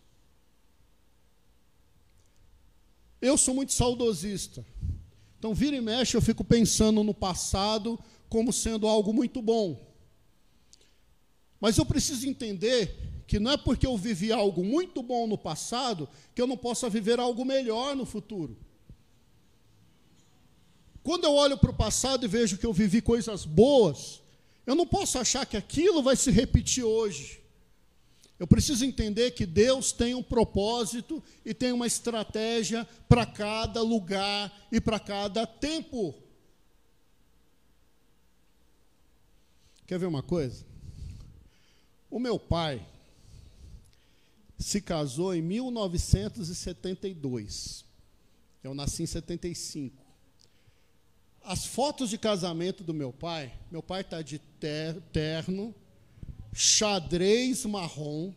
Eu 3.23 3.39
sou 3.39 3.55
muito 3.55 3.73
saudosista. 3.73 4.65
Então, 5.39 5.55
vira 5.55 5.77
e 5.77 5.81
mexe, 5.81 6.17
eu 6.17 6.21
fico 6.21 6.45
pensando 6.45 7.03
no 7.03 7.15
passado 7.15 7.99
como 8.31 8.53
sendo 8.53 8.87
algo 8.87 9.13
muito 9.13 9.43
bom. 9.43 9.79
Mas 11.61 11.77
eu 11.77 11.85
preciso 11.85 12.27
entender 12.27 12.97
que 13.27 13.39
não 13.39 13.51
é 13.51 13.57
porque 13.59 13.87
eu 13.87 13.97
vivi 13.99 14.33
algo 14.33 14.65
muito 14.65 15.03
bom 15.03 15.27
no 15.27 15.37
passado 15.37 16.09
que 16.35 16.41
eu 16.41 16.47
não 16.47 16.57
possa 16.57 16.89
viver 16.89 17.21
algo 17.21 17.45
melhor 17.45 17.95
no 17.95 18.07
futuro. 18.07 18.57
Quando 21.03 21.25
eu 21.25 21.35
olho 21.35 21.59
para 21.59 21.71
o 21.71 21.77
passado 21.77 22.25
e 22.25 22.29
vejo 22.29 22.57
que 22.57 22.65
eu 22.65 22.73
vivi 22.73 23.03
coisas 23.03 23.45
boas, 23.45 24.23
eu 24.67 24.75
não 24.75 24.87
posso 24.87 25.19
achar 25.19 25.45
que 25.45 25.57
aquilo 25.57 26.03
vai 26.03 26.17
se 26.17 26.31
repetir 26.31 26.85
hoje. 26.85 27.41
Eu 28.39 28.47
preciso 28.47 28.85
entender 28.85 29.33
que 29.33 29.45
Deus 29.45 29.93
tem 29.93 30.15
um 30.15 30.23
propósito 30.23 31.23
e 31.45 31.53
tem 31.53 31.73
uma 31.73 31.87
estratégia 31.87 32.89
para 33.09 33.27
cada 33.27 33.83
lugar 33.83 34.67
e 34.73 34.81
para 34.81 34.99
cada 34.99 35.47
tempo. 35.47 36.15
Quer 39.91 39.99
ver 39.99 40.07
uma 40.07 40.23
coisa? 40.23 40.65
O 42.09 42.21
meu 42.21 42.39
pai 42.39 42.87
se 44.57 44.81
casou 44.81 45.35
em 45.35 45.43
1972. 45.43 47.85
Eu 48.63 48.73
nasci 48.73 49.03
em 49.03 49.07
75. 49.07 50.01
As 51.43 51.67
fotos 51.67 52.09
de 52.09 52.17
casamento 52.17 52.85
do 52.85 52.95
meu 52.95 53.13
pai, 53.13 53.53
meu 53.69 53.83
pai 53.83 54.03
está 54.03 54.23
de 54.23 54.39
terno, 55.11 55.75
xadrez 56.53 57.65
marrom, 57.65 58.33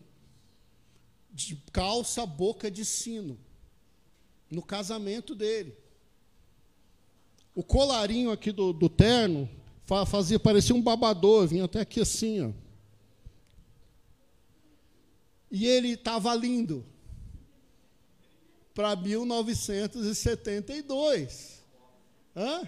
de 1.31 1.55
calça 1.71 2.25
boca 2.25 2.71
de 2.71 2.83
sino, 2.83 3.37
no 4.49 4.63
casamento 4.63 5.35
dele. 5.35 5.77
O 7.53 7.61
colarinho 7.61 8.31
aqui 8.31 8.51
do, 8.51 8.73
do 8.73 8.89
terno 8.89 9.47
fazia 9.85 10.39
parecia 10.39 10.75
um 10.75 10.81
babador, 10.81 11.47
vinha 11.47 11.65
até 11.65 11.81
aqui 11.81 12.01
assim, 12.01 12.41
ó. 12.41 12.49
E 15.51 15.67
ele 15.67 15.89
estava 15.89 16.33
lindo 16.33 16.83
para 18.73 18.95
1972. 18.95 21.61
Hã? 22.35 22.67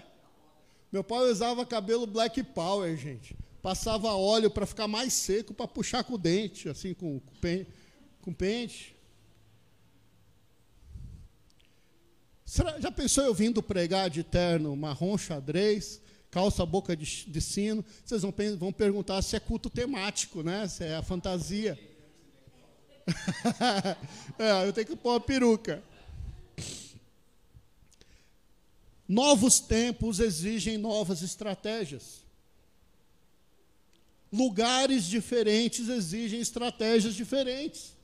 Meu 0.92 1.02
pai 1.02 1.28
usava 1.30 1.66
cabelo 1.66 2.06
black 2.06 2.40
power, 2.42 2.96
gente 2.96 3.36
passava 3.66 4.14
óleo 4.14 4.48
para 4.48 4.64
ficar 4.64 4.86
mais 4.86 5.12
seco, 5.12 5.52
para 5.52 5.66
puxar 5.66 6.04
com 6.04 6.14
o 6.14 6.18
dente, 6.18 6.68
assim, 6.68 6.94
com, 6.94 7.18
com, 7.18 7.34
pente, 7.40 7.66
com 8.22 8.32
pente. 8.32 8.94
Será, 12.44 12.78
já 12.78 12.92
pensou 12.92 13.24
eu 13.24 13.34
vindo 13.34 13.60
pregar 13.60 14.08
de 14.08 14.22
terno 14.22 14.76
marrom 14.76 15.18
xadrez, 15.18 16.00
calça 16.30 16.64
boca 16.66 16.96
de, 16.96 17.26
de 17.26 17.40
sino? 17.40 17.84
Vocês 18.04 18.22
vão, 18.22 18.34
vão 18.58 18.72
perguntar 18.72 19.22
se 19.22 19.36
é 19.36 19.40
culto 19.40 19.70
temático, 19.70 20.42
né? 20.42 20.68
Se 20.68 20.84
é 20.84 20.96
a 20.96 21.02
fantasia. 21.02 21.78
é, 24.38 24.66
eu 24.66 24.72
tenho 24.72 24.86
que 24.86 24.96
pôr 24.96 25.10
uma 25.10 25.20
peruca. 25.20 25.82
Novos 29.08 29.60
tempos 29.60 30.18
exigem 30.18 30.76
novas 30.76 31.22
estratégias. 31.22 32.24
Lugares 34.32 35.04
diferentes 35.04 35.88
exigem 35.88 36.40
estratégias 36.40 37.14
diferentes. 37.14 37.94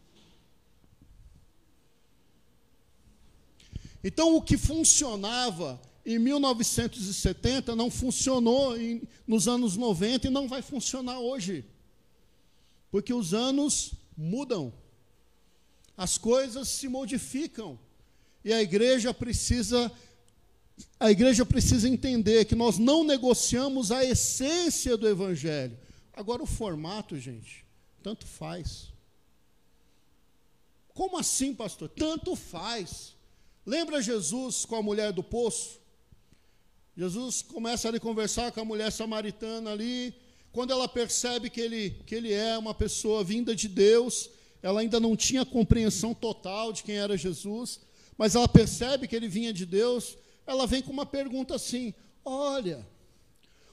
Então, 4.04 4.36
o 4.36 4.42
que 4.42 4.56
funcionava 4.56 5.80
em 6.04 6.18
1970 6.18 7.76
não 7.76 7.90
funcionou 7.90 8.76
em, 8.76 9.02
nos 9.26 9.46
anos 9.46 9.76
90 9.76 10.26
e 10.26 10.30
não 10.30 10.48
vai 10.48 10.62
funcionar 10.62 11.18
hoje. 11.20 11.64
Porque 12.90 13.14
os 13.14 13.32
anos 13.32 13.92
mudam, 14.16 14.72
as 15.96 16.18
coisas 16.18 16.68
se 16.68 16.88
modificam. 16.88 17.78
E 18.44 18.52
a 18.52 18.60
igreja 18.60 19.14
precisa 19.14 19.90
a 20.98 21.10
igreja 21.10 21.44
precisa 21.44 21.88
entender 21.88 22.44
que 22.44 22.54
nós 22.54 22.78
não 22.78 23.04
negociamos 23.04 23.92
a 23.92 24.04
essência 24.04 24.96
do 24.96 25.06
evangelho. 25.06 25.78
Agora, 26.12 26.42
o 26.42 26.46
formato, 26.46 27.18
gente, 27.18 27.64
tanto 28.02 28.26
faz. 28.26 28.92
Como 30.94 31.18
assim, 31.18 31.54
pastor? 31.54 31.88
Tanto 31.88 32.34
faz. 32.34 33.14
Lembra 33.64 34.02
Jesus 34.02 34.64
com 34.64 34.76
a 34.76 34.82
mulher 34.82 35.12
do 35.12 35.22
poço? 35.22 35.81
Jesus 36.96 37.40
começa 37.40 37.88
a 37.88 38.00
conversar 38.00 38.52
com 38.52 38.60
a 38.60 38.64
mulher 38.64 38.92
samaritana 38.92 39.70
ali. 39.70 40.14
Quando 40.52 40.72
ela 40.72 40.86
percebe 40.86 41.48
que 41.48 41.60
ele, 41.60 41.90
que 42.06 42.14
ele 42.14 42.32
é 42.32 42.58
uma 42.58 42.74
pessoa 42.74 43.24
vinda 43.24 43.54
de 43.56 43.66
Deus, 43.66 44.28
ela 44.62 44.80
ainda 44.80 45.00
não 45.00 45.16
tinha 45.16 45.46
compreensão 45.46 46.12
total 46.12 46.72
de 46.72 46.82
quem 46.82 46.96
era 46.96 47.16
Jesus, 47.16 47.80
mas 48.18 48.34
ela 48.34 48.46
percebe 48.46 49.08
que 49.08 49.16
ele 49.16 49.26
vinha 49.26 49.52
de 49.52 49.64
Deus. 49.64 50.18
Ela 50.46 50.66
vem 50.66 50.82
com 50.82 50.92
uma 50.92 51.06
pergunta 51.06 51.54
assim: 51.54 51.94
Olha, 52.22 52.86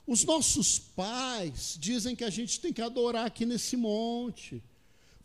os 0.07 0.23
nossos 0.23 0.79
pais 0.79 1.75
dizem 1.77 2.15
que 2.15 2.23
a 2.23 2.29
gente 2.29 2.61
tem 2.61 2.71
que 2.71 2.81
adorar 2.81 3.25
aqui 3.25 3.45
nesse 3.45 3.75
monte. 3.75 4.63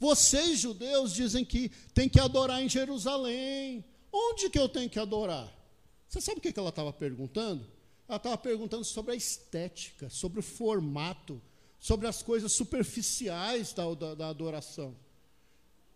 Vocês, 0.00 0.58
judeus, 0.58 1.14
dizem 1.14 1.44
que 1.44 1.70
tem 1.94 2.08
que 2.08 2.18
adorar 2.18 2.60
em 2.60 2.68
Jerusalém. 2.68 3.84
Onde 4.12 4.50
que 4.50 4.58
eu 4.58 4.68
tenho 4.68 4.90
que 4.90 4.98
adorar? 4.98 5.50
Você 6.08 6.20
sabe 6.20 6.38
o 6.38 6.40
que 6.40 6.58
ela 6.58 6.68
estava 6.68 6.92
perguntando? 6.92 7.73
Ela 8.08 8.16
estava 8.16 8.36
perguntando 8.36 8.84
sobre 8.84 9.12
a 9.12 9.16
estética, 9.16 10.10
sobre 10.10 10.40
o 10.40 10.42
formato, 10.42 11.40
sobre 11.78 12.06
as 12.06 12.22
coisas 12.22 12.52
superficiais 12.52 13.72
da, 13.72 13.92
da, 13.94 14.14
da 14.14 14.28
adoração. 14.28 14.94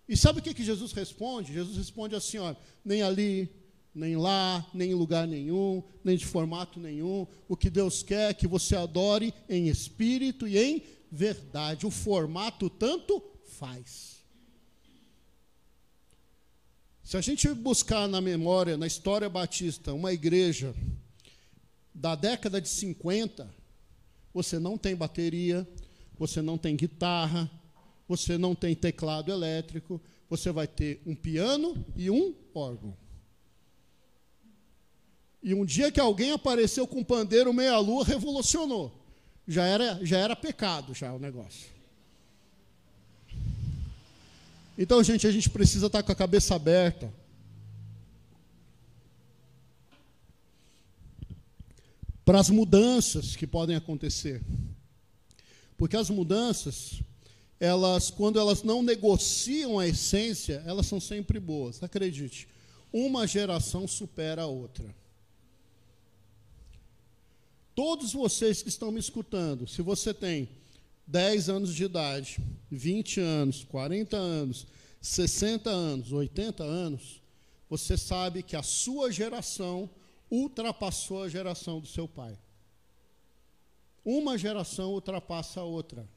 E 0.08 0.16
sabe 0.16 0.38
o 0.38 0.42
que, 0.42 0.54
que 0.54 0.64
Jesus 0.64 0.92
responde? 0.92 1.52
Jesus 1.52 1.76
responde 1.76 2.14
assim: 2.14 2.38
ó, 2.38 2.54
nem 2.82 3.02
ali, 3.02 3.50
nem 3.94 4.16
lá, 4.16 4.66
nem 4.72 4.92
em 4.92 4.94
lugar 4.94 5.26
nenhum, 5.26 5.82
nem 6.02 6.16
de 6.16 6.24
formato 6.24 6.80
nenhum. 6.80 7.26
O 7.46 7.56
que 7.56 7.68
Deus 7.68 8.02
quer 8.02 8.30
é 8.30 8.34
que 8.34 8.46
você 8.46 8.74
adore 8.74 9.34
em 9.48 9.68
espírito 9.68 10.48
e 10.48 10.56
em 10.56 10.82
verdade. 11.10 11.86
O 11.86 11.90
formato 11.90 12.70
tanto 12.70 13.22
faz. 13.44 14.18
Se 17.02 17.16
a 17.16 17.20
gente 17.20 17.48
buscar 17.54 18.06
na 18.06 18.20
memória, 18.20 18.76
na 18.76 18.86
história 18.86 19.28
batista, 19.28 19.94
uma 19.94 20.12
igreja 20.12 20.74
da 21.98 22.14
década 22.14 22.60
de 22.60 22.68
50, 22.68 23.52
você 24.32 24.58
não 24.58 24.78
tem 24.78 24.94
bateria, 24.94 25.66
você 26.16 26.40
não 26.40 26.56
tem 26.56 26.76
guitarra, 26.76 27.50
você 28.06 28.38
não 28.38 28.54
tem 28.54 28.74
teclado 28.74 29.32
elétrico, 29.32 30.00
você 30.30 30.52
vai 30.52 30.68
ter 30.68 31.02
um 31.04 31.14
piano 31.14 31.84
e 31.96 32.08
um 32.08 32.34
órgão. 32.54 32.96
E 35.42 35.52
um 35.54 35.64
dia 35.64 35.90
que 35.90 36.00
alguém 36.00 36.30
apareceu 36.30 36.86
com 36.86 37.00
um 37.00 37.04
pandeiro 37.04 37.52
meia-lua, 37.52 38.04
revolucionou. 38.04 38.92
Já 39.46 39.64
era, 39.64 39.98
já 40.04 40.18
era 40.18 40.36
pecado 40.36 40.94
já 40.94 41.12
o 41.12 41.18
negócio. 41.18 41.70
Então, 44.76 45.02
gente, 45.02 45.26
a 45.26 45.32
gente 45.32 45.50
precisa 45.50 45.86
estar 45.86 46.02
com 46.04 46.12
a 46.12 46.14
cabeça 46.14 46.54
aberta. 46.54 47.12
Para 52.28 52.40
as 52.40 52.50
mudanças 52.50 53.34
que 53.34 53.46
podem 53.46 53.74
acontecer. 53.74 54.42
Porque 55.78 55.96
as 55.96 56.10
mudanças, 56.10 57.00
elas, 57.58 58.10
quando 58.10 58.38
elas 58.38 58.62
não 58.62 58.82
negociam 58.82 59.78
a 59.78 59.88
essência, 59.88 60.62
elas 60.66 60.86
são 60.86 61.00
sempre 61.00 61.40
boas. 61.40 61.82
Acredite, 61.82 62.46
uma 62.92 63.26
geração 63.26 63.88
supera 63.88 64.42
a 64.42 64.46
outra. 64.46 64.94
Todos 67.74 68.12
vocês 68.12 68.60
que 68.60 68.68
estão 68.68 68.92
me 68.92 69.00
escutando, 69.00 69.66
se 69.66 69.80
você 69.80 70.12
tem 70.12 70.50
10 71.06 71.48
anos 71.48 71.74
de 71.74 71.84
idade, 71.84 72.36
20 72.70 73.20
anos, 73.20 73.64
40 73.64 74.18
anos, 74.18 74.66
60 75.00 75.70
anos, 75.70 76.12
80 76.12 76.62
anos, 76.62 77.22
você 77.70 77.96
sabe 77.96 78.42
que 78.42 78.54
a 78.54 78.62
sua 78.62 79.10
geração 79.10 79.88
ultrapassou 80.30 81.22
a 81.22 81.28
geração 81.28 81.80
do 81.80 81.86
seu 81.86 82.06
pai. 82.06 82.38
Uma 84.04 84.38
geração 84.38 84.92
ultrapassa 84.92 85.60
a 85.60 85.64
outra. 85.64 86.08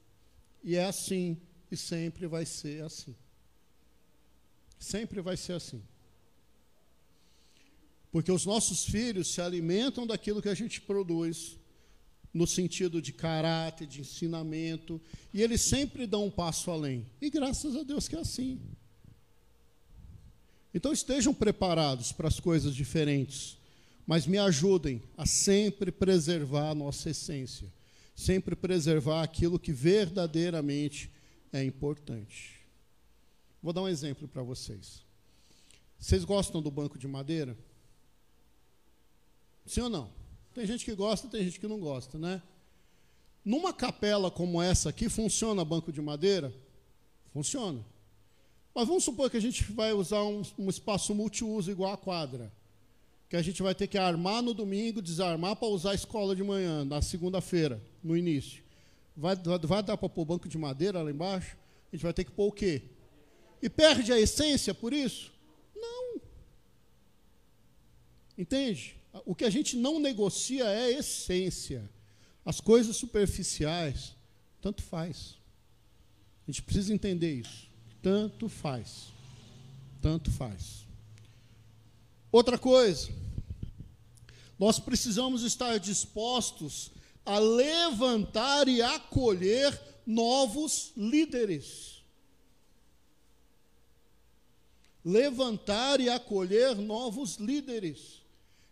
E 0.64 0.76
é 0.76 0.86
assim, 0.86 1.38
e 1.70 1.78
sempre 1.78 2.28
vai 2.28 2.46
ser 2.46 2.84
assim. 2.84 3.16
Sempre 4.80 5.22
vai 5.22 5.38
ser 5.38 5.54
assim. 5.54 5.82
Porque 8.12 8.32
os 8.32 8.46
nossos 8.46 8.84
filhos 8.84 9.34
se 9.34 9.42
alimentam 9.42 10.06
daquilo 10.06 10.42
que 10.42 10.50
a 10.50 10.54
gente 10.54 10.82
produz, 10.82 11.58
no 12.34 12.46
sentido 12.46 13.02
de 13.02 13.14
caráter, 13.14 13.88
de 13.88 14.02
ensinamento, 14.02 15.02
e 15.34 15.42
eles 15.42 15.62
sempre 15.62 16.06
dão 16.06 16.26
um 16.26 16.32
passo 16.32 16.70
além. 16.72 17.06
E 17.22 17.30
graças 17.30 17.76
a 17.76 17.84
Deus 17.84 18.08
que 18.08 18.16
é 18.16 18.20
assim. 18.20 18.60
Então 20.74 20.92
estejam 20.92 21.34
preparados 21.34 22.12
para 22.12 22.28
as 22.28 22.40
coisas 22.40 22.76
diferentes. 22.76 23.58
Mas 24.12 24.28
me 24.28 24.38
ajudem 24.38 25.02
a 25.16 25.26
sempre 25.26 25.90
preservar 25.90 26.72
a 26.72 26.76
nossa 26.76 27.12
essência, 27.12 27.72
sempre 28.14 28.58
preservar 28.58 29.24
aquilo 29.24 29.58
que 29.58 29.72
verdadeiramente 29.72 31.10
é 31.50 31.64
importante. 31.64 32.60
Vou 33.64 33.72
dar 33.72 33.84
um 33.84 33.88
exemplo 33.88 34.28
para 34.28 34.44
vocês. 34.44 35.06
Vocês 35.98 36.26
gostam 36.26 36.62
do 36.62 36.70
banco 36.70 37.00
de 37.00 37.08
madeira? 37.08 37.58
Sim 39.66 39.80
ou 39.80 39.90
não? 39.90 40.12
Tem 40.54 40.66
gente 40.66 40.84
que 40.84 40.94
gosta, 40.94 41.30
tem 41.30 41.46
gente 41.46 41.58
que 41.58 41.68
não 41.70 41.80
gosta, 41.80 42.18
né? 42.18 42.42
Numa 43.46 43.74
capela 43.74 44.30
como 44.30 44.62
essa 44.62 44.90
aqui, 44.90 45.08
funciona 45.08 45.64
banco 45.64 45.90
de 45.90 46.02
madeira? 46.02 46.54
Funciona. 47.32 47.80
Mas 48.76 48.90
vamos 48.90 49.06
supor 49.06 49.32
que 49.32 49.38
a 49.38 49.42
gente 49.42 49.72
vai 49.72 49.94
usar 49.94 50.22
um, 50.22 50.42
um 50.60 50.70
espaço 50.70 51.16
multiuso 51.16 51.72
igual 51.72 51.94
a 51.94 51.98
quadra. 51.98 52.52
Que 53.32 53.38
a 53.38 53.42
gente 53.42 53.64
vai 53.64 53.74
ter 53.74 53.88
que 53.88 53.98
armar 53.98 54.42
no 54.42 54.54
domingo, 54.54 55.02
desarmar 55.02 55.56
para 55.56 55.70
usar 55.70 55.92
a 55.92 55.96
escola 55.96 56.36
de 56.36 56.44
manhã, 56.44 56.84
na 56.84 57.02
segunda-feira, 57.02 57.82
no 58.04 58.18
início. 58.18 58.62
Vai, 59.16 59.38
vai, 59.38 59.58
vai 59.58 59.82
dar 59.82 59.96
para 59.96 60.10
pôr 60.10 60.26
banco 60.26 60.50
de 60.50 60.58
madeira 60.58 61.02
lá 61.02 61.10
embaixo? 61.10 61.56
A 61.90 61.96
gente 61.96 62.04
vai 62.04 62.12
ter 62.12 62.26
que 62.26 62.32
pôr 62.32 62.48
o 62.48 62.52
quê? 62.52 62.82
E 63.62 63.70
perde 63.70 64.12
a 64.12 64.20
essência 64.20 64.74
por 64.74 64.92
isso? 64.92 65.32
Não. 65.74 66.20
Entende? 68.38 68.98
O 69.26 69.34
que 69.34 69.46
a 69.46 69.50
gente 69.50 69.78
não 69.78 69.98
negocia 69.98 70.66
é 70.66 70.84
a 70.88 70.92
essência. 70.92 71.90
As 72.44 72.60
coisas 72.60 72.98
superficiais, 72.98 74.14
tanto 74.62 74.84
faz. 74.84 75.38
A 76.46 76.52
gente 76.52 76.64
precisa 76.64 76.94
entender 76.94 77.34
isso. 77.34 77.70
Tanto 78.02 78.50
faz. 78.50 79.08
Tanto 80.02 80.30
faz. 80.30 80.86
Outra 82.32 82.58
coisa, 82.58 83.10
nós 84.58 84.80
precisamos 84.80 85.44
estar 85.44 85.78
dispostos 85.80 86.92
a 87.26 87.38
levantar 87.38 88.68
e 88.68 88.82
acolher 88.82 89.80
novos 90.06 90.94
líderes. 90.96 92.02
Levantar 95.04 96.00
e 96.00 96.10
acolher 96.10 96.76
novos 96.76 97.36
líderes. 97.36 98.22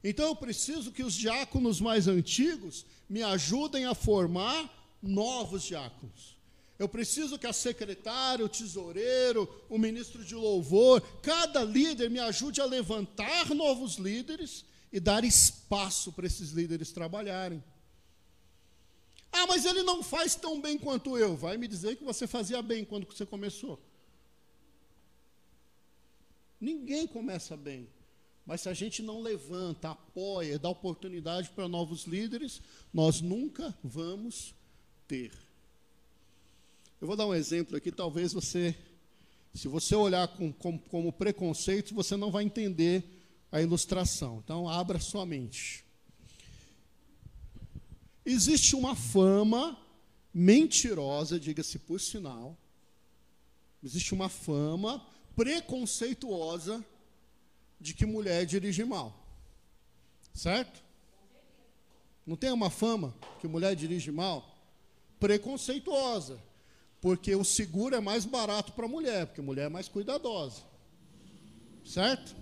Então 0.03 0.27
eu 0.27 0.35
preciso 0.35 0.91
que 0.91 1.03
os 1.03 1.13
diáconos 1.13 1.81
mais 1.81 2.07
antigos 2.07 2.85
me 3.09 3.21
ajudem 3.21 3.85
a 3.85 3.93
formar 3.93 4.71
novos 5.01 5.63
diáconos. 5.63 6.38
Eu 6.79 6.87
preciso 6.87 7.37
que 7.37 7.45
a 7.45 7.51
secretária, 7.51 8.45
o 8.45 8.49
tesoureiro, 8.49 9.53
o 9.69 9.77
ministro 9.77 10.23
de 10.23 10.33
louvor, 10.33 11.01
cada 11.21 11.61
líder 11.61 12.09
me 12.09 12.19
ajude 12.19 12.61
a 12.61 12.65
levantar 12.65 13.53
novos 13.53 13.95
líderes 13.95 14.63
e 14.91 14.97
dar 14.97 15.25
espaço 15.25 16.13
para 16.13 16.25
esses 16.25 16.51
líderes 16.51 16.93
trabalharem. 16.93 17.61
Ah, 19.29 19.45
mas 19.45 19.65
ele 19.65 19.83
não 19.83 20.01
faz 20.01 20.35
tão 20.35 20.61
bem 20.61 20.77
quanto 20.77 21.17
eu. 21.17 21.35
Vai 21.35 21.57
me 21.57 21.67
dizer 21.67 21.97
que 21.97 22.03
você 22.03 22.25
fazia 22.25 22.61
bem 22.61 22.85
quando 22.85 23.05
você 23.05 23.25
começou. 23.25 23.77
Ninguém 26.61 27.05
começa 27.05 27.57
bem. 27.57 27.89
Mas 28.45 28.61
se 28.61 28.69
a 28.69 28.73
gente 28.73 29.03
não 29.03 29.21
levanta, 29.21 29.91
apoia, 29.91 30.57
dá 30.57 30.69
oportunidade 30.69 31.49
para 31.49 31.67
novos 31.67 32.05
líderes, 32.05 32.61
nós 32.93 33.19
nunca 33.19 33.77
vamos 33.83 34.55
ter. 35.07 35.48
Eu 37.01 37.07
vou 37.07 37.15
dar 37.15 37.25
um 37.25 37.33
exemplo 37.33 37.77
aqui, 37.77 37.93
talvez 37.93 38.33
você, 38.33 38.75
se 39.53 39.69
você 39.69 39.95
olhar 39.95 40.27
com, 40.27 40.51
com, 40.51 40.77
como 40.77 41.13
preconceito, 41.13 41.95
você 41.95 42.17
não 42.17 42.29
vai 42.29 42.43
entender 42.43 43.05
a 43.49 43.61
ilustração. 43.61 44.41
Então, 44.43 44.67
abra 44.67 44.99
sua 44.99 45.25
mente. 45.25 45.85
Existe 48.25 48.75
uma 48.75 48.97
fama 48.97 49.79
mentirosa, 50.33 51.39
diga-se 51.39 51.79
por 51.79 52.01
sinal, 52.01 52.57
existe 53.81 54.13
uma 54.13 54.27
fama 54.27 55.01
preconceituosa 55.37 56.83
de 57.79 57.93
que 57.93 58.05
mulher 58.05 58.45
dirige 58.45 58.83
mal. 58.83 59.25
Certo? 60.33 60.83
Não 62.25 62.35
tem 62.35 62.51
uma 62.51 62.69
fama 62.69 63.15
que 63.39 63.47
mulher 63.47 63.73
dirige 63.73 64.11
mal? 64.11 64.53
Preconceituosa. 65.17 66.48
Porque 67.01 67.33
o 67.35 67.43
seguro 67.43 67.95
é 67.95 67.99
mais 67.99 68.25
barato 68.25 68.73
para 68.73 68.85
a 68.85 68.89
mulher, 68.89 69.27
porque 69.27 69.41
a 69.41 69.43
mulher 69.43 69.65
é 69.67 69.69
mais 69.69 69.87
cuidadosa. 69.87 70.63
Certo? 71.85 72.35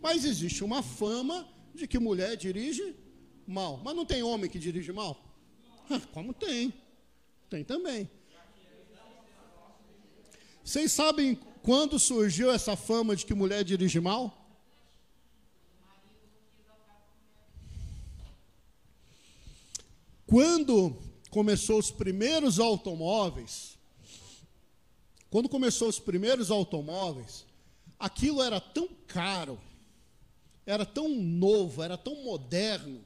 Mas 0.00 0.24
existe 0.24 0.62
uma 0.62 0.82
fama 0.82 1.48
de 1.74 1.86
que 1.86 1.98
mulher 1.98 2.36
dirige 2.36 2.94
mal. 3.46 3.80
Mas 3.82 3.96
não 3.96 4.04
tem 4.04 4.22
homem 4.22 4.50
que 4.50 4.58
dirige 4.58 4.92
mal? 4.92 5.16
Como 6.12 6.34
tem? 6.34 6.72
Tem 7.48 7.64
também. 7.64 8.10
Vocês 10.62 10.92
sabem 10.92 11.38
quando 11.62 11.98
surgiu 11.98 12.50
essa 12.50 12.76
fama 12.76 13.16
de 13.16 13.24
que 13.24 13.32
mulher 13.32 13.64
dirige 13.64 14.00
mal? 14.00 14.34
Quando 20.26 20.94
começou 21.30 21.78
os 21.78 21.90
primeiros 21.90 22.58
automóveis, 22.58 23.77
quando 25.30 25.48
começou 25.48 25.88
os 25.88 25.98
primeiros 25.98 26.50
automóveis, 26.50 27.44
aquilo 27.98 28.42
era 28.42 28.60
tão 28.60 28.88
caro, 29.06 29.60
era 30.64 30.86
tão 30.86 31.08
novo, 31.08 31.82
era 31.82 31.98
tão 31.98 32.22
moderno, 32.22 33.04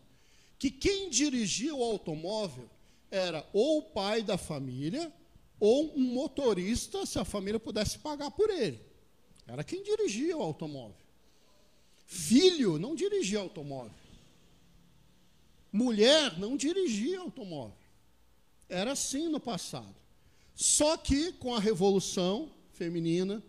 que 0.58 0.70
quem 0.70 1.11
dirigia 1.11 1.74
o 1.74 1.82
automóvel 1.82 2.68
era 3.11 3.46
ou 3.52 3.78
o 3.78 3.82
pai 3.82 4.22
da 4.22 4.38
família, 4.38 5.12
ou 5.58 5.96
um 5.96 6.12
motorista, 6.12 7.04
se 7.06 7.18
a 7.18 7.24
família 7.24 7.61
pudesse 7.61 7.98
pagar 7.98 8.30
por 8.30 8.50
ele. 8.50 8.80
Era 9.46 9.62
quem 9.62 9.82
dirigia 9.82 10.37
o 10.37 10.42
automóvel. 10.42 10.96
Filho 12.06 12.78
não 12.78 12.94
dirigia 12.94 13.38
automóvel. 13.38 13.92
Mulher 15.72 16.38
não 16.38 16.56
dirigia 16.56 17.20
automóvel. 17.20 17.76
Era 18.68 18.92
assim 18.92 19.28
no 19.28 19.40
passado. 19.40 20.01
Só 20.54 20.96
que 20.96 21.32
com 21.32 21.54
a 21.54 21.60
revolução 21.60 22.52
feminina, 22.72 23.42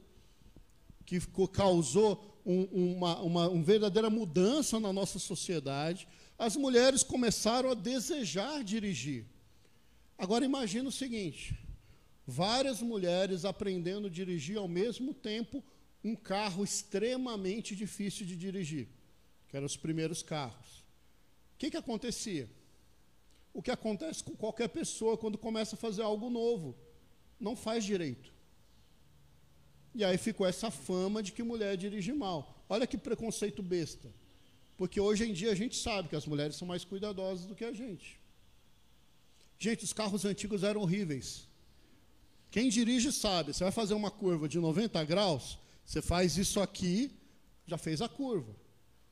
que 1.06 1.20
causou 1.52 2.42
um, 2.46 2.64
uma, 2.96 3.22
uma, 3.22 3.50
uma 3.50 3.64
verdadeira 3.64 4.10
mudança 4.10 4.80
na 4.80 4.92
nossa 4.92 5.20
sociedade, 5.20 6.08
as 6.38 6.56
mulheres 6.56 7.04
começaram 7.04 7.70
a 7.72 7.74
desejar 7.74 8.64
dirigir. 8.64 9.26
Agora 10.18 10.46
imagine 10.46 10.88
o 10.88 10.92
seguinte: 10.92 11.58
várias 12.26 12.82
mulheres 12.82 13.46
aprendendo 13.46 14.08
a 14.08 14.10
dirigir 14.10 14.58
ao 14.58 14.68
mesmo 14.68 15.14
tempo 15.14 15.64
um 16.04 16.16
carro 16.16 16.64
extremamente 16.64 17.76
difícil 17.76 18.26
de 18.26 18.36
dirigir, 18.36 18.88
que 19.48 19.56
eram 19.56 19.66
os 19.66 19.78
primeiros 19.78 20.22
carros. 20.22 20.84
O 21.54 21.58
que, 21.58 21.72
que 21.72 21.78
acontecia? 21.78 22.50
O 23.54 23.62
que 23.62 23.72
acontece 23.72 24.24
com 24.24 24.36
qualquer 24.36 24.68
pessoa 24.68 25.18
quando 25.18 25.38
começa 25.38 25.76
a 25.76 25.80
fazer 25.80 26.02
algo 26.02 26.30
novo 26.30 26.76
não 27.44 27.56
faz 27.56 27.84
direito. 27.84 28.32
E 29.94 30.04
aí 30.04 30.18
ficou 30.18 30.48
essa 30.48 30.72
fama 30.72 31.22
de 31.22 31.32
que 31.32 31.44
mulher 31.44 31.78
dirige 31.78 32.14
mal. 32.14 32.66
Olha 32.68 32.88
que 32.88 32.98
preconceito 32.98 33.62
besta. 33.62 34.10
Porque 34.76 35.00
hoje 35.00 35.26
em 35.26 35.34
dia 35.34 35.52
a 35.52 35.56
gente 35.56 35.76
sabe 35.76 36.10
que 36.10 36.16
as 36.16 36.26
mulheres 36.26 36.56
são 36.56 36.68
mais 36.68 36.84
cuidadosas 36.84 37.46
do 37.46 37.54
que 37.54 37.64
a 37.64 37.74
gente. 37.74 38.20
Gente, 39.60 39.84
os 39.84 39.94
carros 39.94 40.26
antigos 40.26 40.64
eram 40.64 40.82
horríveis. 40.82 41.48
Quem 42.50 42.70
dirige 42.70 43.12
sabe, 43.12 43.54
você 43.54 43.64
vai 43.64 43.72
fazer 43.72 43.94
uma 43.94 44.12
curva 44.12 44.48
de 44.48 44.60
90 44.60 45.04
graus, 45.06 45.58
você 45.86 46.02
faz 46.02 46.38
isso 46.38 46.60
aqui, 46.60 47.12
já 47.66 47.78
fez 47.78 48.02
a 48.02 48.10
curva. 48.10 48.56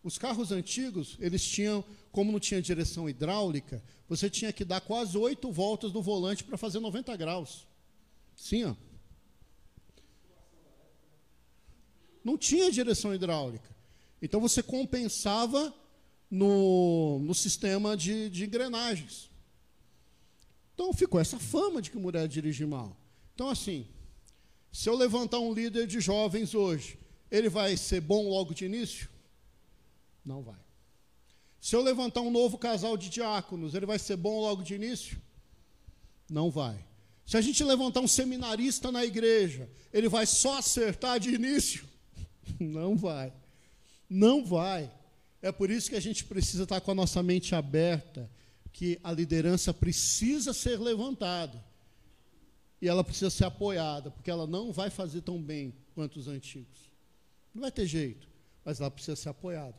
Os 0.03 0.17
carros 0.17 0.51
antigos, 0.51 1.15
eles 1.19 1.43
tinham, 1.43 1.83
como 2.11 2.31
não 2.31 2.39
tinha 2.39 2.61
direção 2.61 3.07
hidráulica, 3.07 3.83
você 4.09 4.29
tinha 4.29 4.51
que 4.51 4.65
dar 4.65 4.81
quase 4.81 5.17
oito 5.17 5.51
voltas 5.51 5.91
no 5.93 6.01
volante 6.01 6.43
para 6.43 6.57
fazer 6.57 6.79
90 6.79 7.15
graus. 7.15 7.67
Sim, 8.35 8.65
ó. 8.65 8.75
Não 12.23 12.37
tinha 12.37 12.71
direção 12.71 13.13
hidráulica. 13.13 13.69
Então 14.21 14.39
você 14.39 14.61
compensava 14.61 15.73
no, 16.29 17.19
no 17.19 17.33
sistema 17.33 17.97
de, 17.97 18.29
de 18.29 18.45
engrenagens. 18.45 19.29
Então 20.73 20.93
ficou 20.93 21.19
essa 21.19 21.39
fama 21.39 21.81
de 21.81 21.91
que 21.91 21.97
mulher 21.97 22.27
dirige 22.27 22.65
mal. 22.65 22.95
Então, 23.33 23.49
assim, 23.49 23.87
se 24.71 24.87
eu 24.87 24.95
levantar 24.95 25.39
um 25.39 25.53
líder 25.53 25.87
de 25.87 25.99
jovens 25.99 26.55
hoje, 26.55 26.97
ele 27.29 27.49
vai 27.49 27.75
ser 27.75 28.01
bom 28.01 28.29
logo 28.29 28.53
de 28.53 28.65
início? 28.65 29.09
Não 30.23 30.41
vai. 30.41 30.59
Se 31.59 31.75
eu 31.75 31.81
levantar 31.81 32.21
um 32.21 32.31
novo 32.31 32.57
casal 32.57 32.95
de 32.97 33.09
diáconos, 33.09 33.73
ele 33.73 33.85
vai 33.85 33.99
ser 33.99 34.15
bom 34.15 34.39
logo 34.39 34.63
de 34.63 34.73
início? 34.73 35.21
Não 36.29 36.49
vai. 36.49 36.83
Se 37.25 37.37
a 37.37 37.41
gente 37.41 37.63
levantar 37.63 38.01
um 38.01 38.07
seminarista 38.07 38.91
na 38.91 39.05
igreja, 39.05 39.69
ele 39.93 40.09
vai 40.09 40.25
só 40.25 40.57
acertar 40.57 41.19
de 41.19 41.29
início? 41.29 41.85
Não 42.59 42.95
vai. 42.95 43.33
Não 44.09 44.43
vai. 44.43 44.91
É 45.41 45.51
por 45.51 45.71
isso 45.71 45.89
que 45.89 45.95
a 45.95 46.01
gente 46.01 46.25
precisa 46.25 46.63
estar 46.63 46.81
com 46.81 46.91
a 46.91 46.95
nossa 46.95 47.23
mente 47.23 47.55
aberta, 47.55 48.29
que 48.71 48.99
a 49.03 49.11
liderança 49.11 49.73
precisa 49.73 50.53
ser 50.53 50.79
levantada. 50.79 51.63
E 52.81 52.87
ela 52.87 53.03
precisa 53.03 53.29
ser 53.29 53.45
apoiada, 53.45 54.11
porque 54.11 54.29
ela 54.29 54.47
não 54.47 54.71
vai 54.71 54.89
fazer 54.89 55.21
tão 55.21 55.41
bem 55.41 55.73
quanto 55.93 56.19
os 56.19 56.27
antigos. 56.27 56.91
Não 57.53 57.61
vai 57.61 57.71
ter 57.71 57.85
jeito, 57.85 58.27
mas 58.65 58.79
ela 58.79 58.89
precisa 58.89 59.15
ser 59.15 59.29
apoiada. 59.29 59.75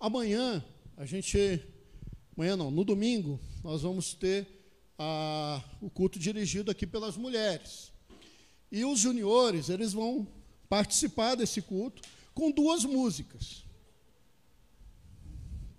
Amanhã, 0.00 0.64
a 0.96 1.04
gente. 1.04 1.62
Amanhã 2.36 2.56
não, 2.56 2.70
no 2.70 2.84
domingo, 2.84 3.38
nós 3.62 3.82
vamos 3.82 4.14
ter 4.14 4.57
a, 4.98 5.62
o 5.80 5.88
culto 5.88 6.18
dirigido 6.18 6.70
aqui 6.70 6.86
pelas 6.86 7.16
mulheres. 7.16 7.92
E 8.70 8.84
os 8.84 8.98
juniores, 8.98 9.68
eles 9.68 9.92
vão 9.92 10.26
participar 10.68 11.36
desse 11.36 11.62
culto 11.62 12.02
com 12.34 12.50
duas 12.50 12.84
músicas. 12.84 13.64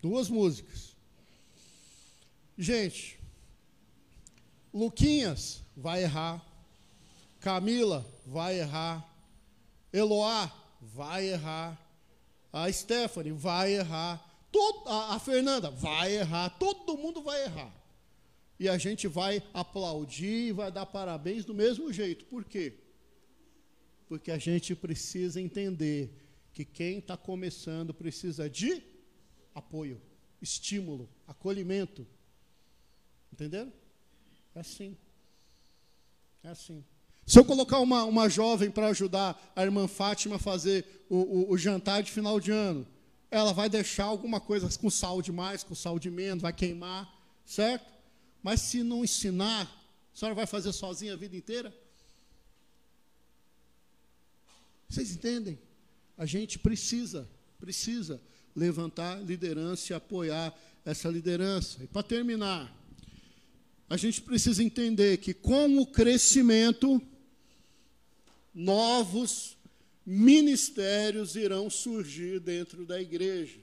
Duas 0.02 0.30
músicas. 0.30 0.96
Gente, 2.58 3.20
Luquinhas 4.74 5.62
vai 5.76 6.04
errar. 6.04 6.46
Camila 7.40 8.06
vai 8.26 8.60
errar. 8.60 9.06
Eloá 9.92 10.52
vai 10.82 11.28
errar. 11.28 11.78
A 12.52 12.72
Stephanie 12.72 13.32
vai 13.32 13.74
errar. 13.74 14.26
Todo, 14.52 14.90
a, 14.90 15.16
a 15.16 15.20
Fernanda 15.20 15.70
vai 15.70 16.18
errar. 16.18 16.50
Todo 16.58 16.98
mundo 16.98 17.22
vai 17.22 17.44
errar. 17.44 17.79
E 18.60 18.68
a 18.68 18.78
gente 18.78 19.08
vai 19.08 19.42
aplaudir 19.54 20.50
e 20.50 20.52
vai 20.52 20.72
dar 20.72 20.86
parabéns 20.86 21.46
do 21.46 21.54
mesmo 21.54 21.94
jeito. 21.94 22.26
Por 22.26 22.44
quê? 22.44 22.74
Porque 24.08 24.32
a 24.32 24.38
gente 24.38 24.76
precisa 24.76 25.40
entender 25.40 26.12
que 26.52 26.66
quem 26.66 26.98
está 26.98 27.16
começando 27.16 27.94
precisa 27.94 28.50
de 28.50 28.84
apoio, 29.56 30.02
estímulo, 30.42 31.10
acolhimento. 31.26 32.06
Entenderam? 33.32 33.72
É 34.54 34.60
assim. 34.60 34.98
É 36.44 36.50
assim. 36.50 36.84
Se 37.26 37.38
eu 37.38 37.46
colocar 37.46 37.80
uma, 37.80 38.04
uma 38.04 38.28
jovem 38.28 38.72
para 38.72 38.88
ajudar 38.88 39.40
a 39.56 39.64
irmã 39.64 39.88
Fátima 39.88 40.38
a 40.38 40.40
fazer 40.40 41.06
o, 41.10 41.18
o, 41.18 41.52
o, 41.52 41.58
jantar 41.58 42.02
de 42.02 42.12
final 42.12 42.40
de 42.40 42.52
ano, 42.52 42.88
ela 43.30 43.54
vai 43.54 43.70
deixar 43.70 44.06
alguma 44.06 44.40
coisa 44.40 44.68
com 44.80 44.90
sal 44.90 45.22
de 45.22 45.32
mais, 45.32 45.64
com 45.64 45.76
sal 45.76 46.00
de 46.00 46.10
menos, 46.10 46.42
vai 46.42 46.52
queimar, 46.52 47.08
certo? 47.46 47.99
Mas 48.42 48.62
se 48.62 48.84
não 48.84 49.04
ensinar, 49.04 49.64
a 50.14 50.18
senhora 50.18 50.36
vai 50.36 50.46
fazer 50.46 50.72
sozinha 50.72 51.14
a 51.14 51.18
vida 51.18 51.36
inteira? 51.36 51.76
Vocês 54.88 55.12
entendem? 55.12 55.60
A 56.18 56.26
gente 56.26 56.58
precisa, 56.58 57.30
precisa 57.60 58.22
levantar 58.56 59.22
liderança 59.24 59.94
e 59.94 59.96
apoiar 59.96 60.58
essa 60.84 61.08
liderança. 61.10 61.84
E 61.84 61.88
para 61.88 62.04
terminar, 62.04 62.76
a 63.90 63.98
gente 63.98 64.22
precisa 64.22 64.64
entender 64.64 65.18
que 65.18 65.34
com 65.34 65.78
o 65.80 65.86
crescimento, 65.86 67.02
novos 68.54 69.58
ministérios 70.06 71.36
irão 71.36 71.70
surgir 71.70 72.40
dentro 72.40 72.86
da 72.86 73.00
igreja. 73.00 73.60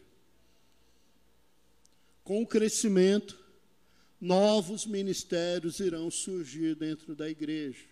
Com 2.22 2.42
o 2.42 2.46
crescimento, 2.46 3.38
novos 4.20 4.86
ministérios 4.86 5.80
irão 5.80 6.10
surgir 6.10 6.74
dentro 6.74 7.14
da 7.14 7.28
igreja. 7.28 7.84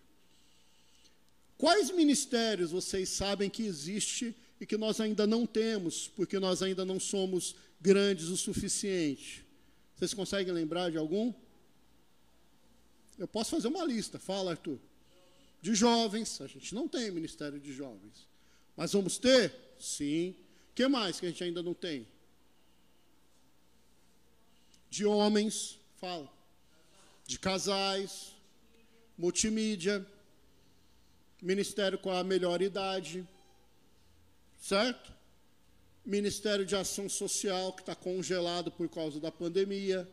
Quais 1.57 1.91
ministérios 1.91 2.71
vocês 2.71 3.09
sabem 3.09 3.49
que 3.49 3.63
existe 3.63 4.35
e 4.61 4.67
que 4.67 4.77
nós 4.77 5.01
ainda 5.01 5.27
não 5.27 5.47
temos, 5.47 6.09
porque 6.09 6.39
nós 6.39 6.63
ainda 6.63 6.85
não 6.85 6.99
somos 6.99 7.55
grandes 7.81 8.29
o 8.29 8.37
suficiente? 8.37 9.45
Vocês 9.97 10.13
conseguem 10.13 10.53
lembrar 10.53 10.91
de 10.91 10.99
algum? 10.99 11.33
Eu 13.17 13.29
posso 13.29 13.51
fazer 13.51 13.69
uma 13.69 13.85
lista, 13.85 14.19
fala, 14.19 14.53
Arthur. 14.53 14.79
De 15.63 15.75
jovens, 15.75 16.41
a 16.41 16.47
gente 16.47 16.75
não 16.75 16.89
tem 16.89 17.11
ministério 17.11 17.59
de 17.61 17.73
jovens. 17.73 18.27
Mas 18.77 18.93
vamos 18.93 19.19
ter? 19.19 19.55
Sim. 19.79 20.35
O 20.71 20.75
que 20.75 20.87
mais 20.89 21.21
que 21.21 21.27
a 21.27 21.29
gente 21.31 21.45
ainda 21.45 21.63
não 21.63 21.73
tem? 21.73 22.07
De 24.91 25.07
homens, 25.07 25.79
fala. 26.05 26.31
De 27.27 27.39
casais, 27.39 28.35
multimídia, 29.17 30.07
ministério 31.41 31.99
com 31.99 32.11
a 32.11 32.23
melhor 32.23 32.61
idade, 32.61 33.27
certo? 34.61 35.11
Ministério 36.05 36.67
de 36.67 36.77
Ação 36.77 37.09
Social, 37.09 37.73
que 37.73 37.81
está 37.81 37.95
congelado 37.95 38.71
por 38.71 38.87
causa 38.91 39.19
da 39.19 39.33
pandemia. 39.33 40.07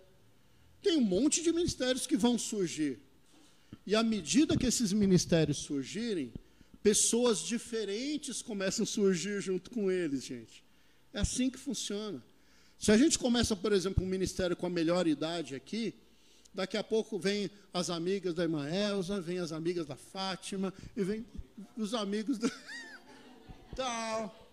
Tem 0.82 0.96
um 0.96 1.02
monte 1.02 1.44
de 1.44 1.52
ministérios 1.52 2.08
que 2.08 2.16
vão 2.16 2.38
surgir. 2.40 2.98
E 3.86 3.94
à 3.94 4.02
medida 4.02 4.58
que 4.58 4.68
esses 4.68 4.94
ministérios 4.94 5.58
surgirem, 5.58 6.32
pessoas 6.82 7.40
diferentes 7.40 8.42
começam 8.42 8.84
a 8.84 8.88
surgir 8.88 9.42
junto 9.42 9.70
com 9.70 9.92
eles, 9.92 10.24
gente. 10.24 10.64
É 11.14 11.20
assim 11.20 11.50
que 11.50 11.60
funciona. 11.60 12.24
Se 12.82 12.92
a 12.92 12.98
gente 12.98 13.20
começa, 13.20 13.56
por 13.56 13.74
exemplo, 13.74 14.04
um 14.04 14.08
ministério 14.08 14.58
com 14.58 14.66
a 14.66 14.70
melhor 14.70 15.06
idade 15.06 15.54
aqui, 15.54 15.94
daqui 16.52 16.76
a 16.76 16.84
pouco 16.84 17.20
vem 17.20 17.48
as 17.72 17.92
amigas 17.92 18.34
da 18.34 18.42
irmã 18.42 18.68
Elza, 18.68 19.22
vem 19.22 19.38
as 19.38 19.52
amigas 19.52 19.86
da 19.86 19.96
Fátima, 19.96 20.74
e 20.98 21.04
vem 21.04 21.24
os 21.78 21.94
amigos 21.94 22.40
da. 22.40 22.50
Tal. 23.78 24.50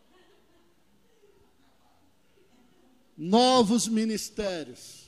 Novos 3.16 3.88
ministérios 3.88 5.06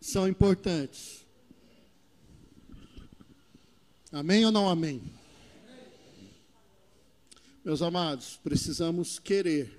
são 0.00 0.28
importantes. 0.28 1.26
Amém 4.12 4.46
ou 4.46 4.52
não 4.52 4.68
amém? 4.68 5.02
Meus 7.64 7.82
amados, 7.82 8.38
precisamos 8.44 9.18
querer. 9.18 9.76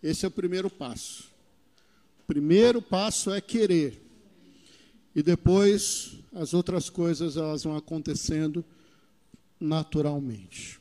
Esse 0.00 0.24
é 0.24 0.28
o 0.28 0.30
primeiro 0.30 0.70
passo. 0.70 1.36
Primeiro 2.28 2.82
passo 2.82 3.32
é 3.32 3.40
querer. 3.40 4.04
E 5.16 5.22
depois 5.22 6.18
as 6.34 6.52
outras 6.52 6.90
coisas 6.90 7.38
elas 7.38 7.64
vão 7.64 7.74
acontecendo 7.74 8.62
naturalmente. 9.58 10.78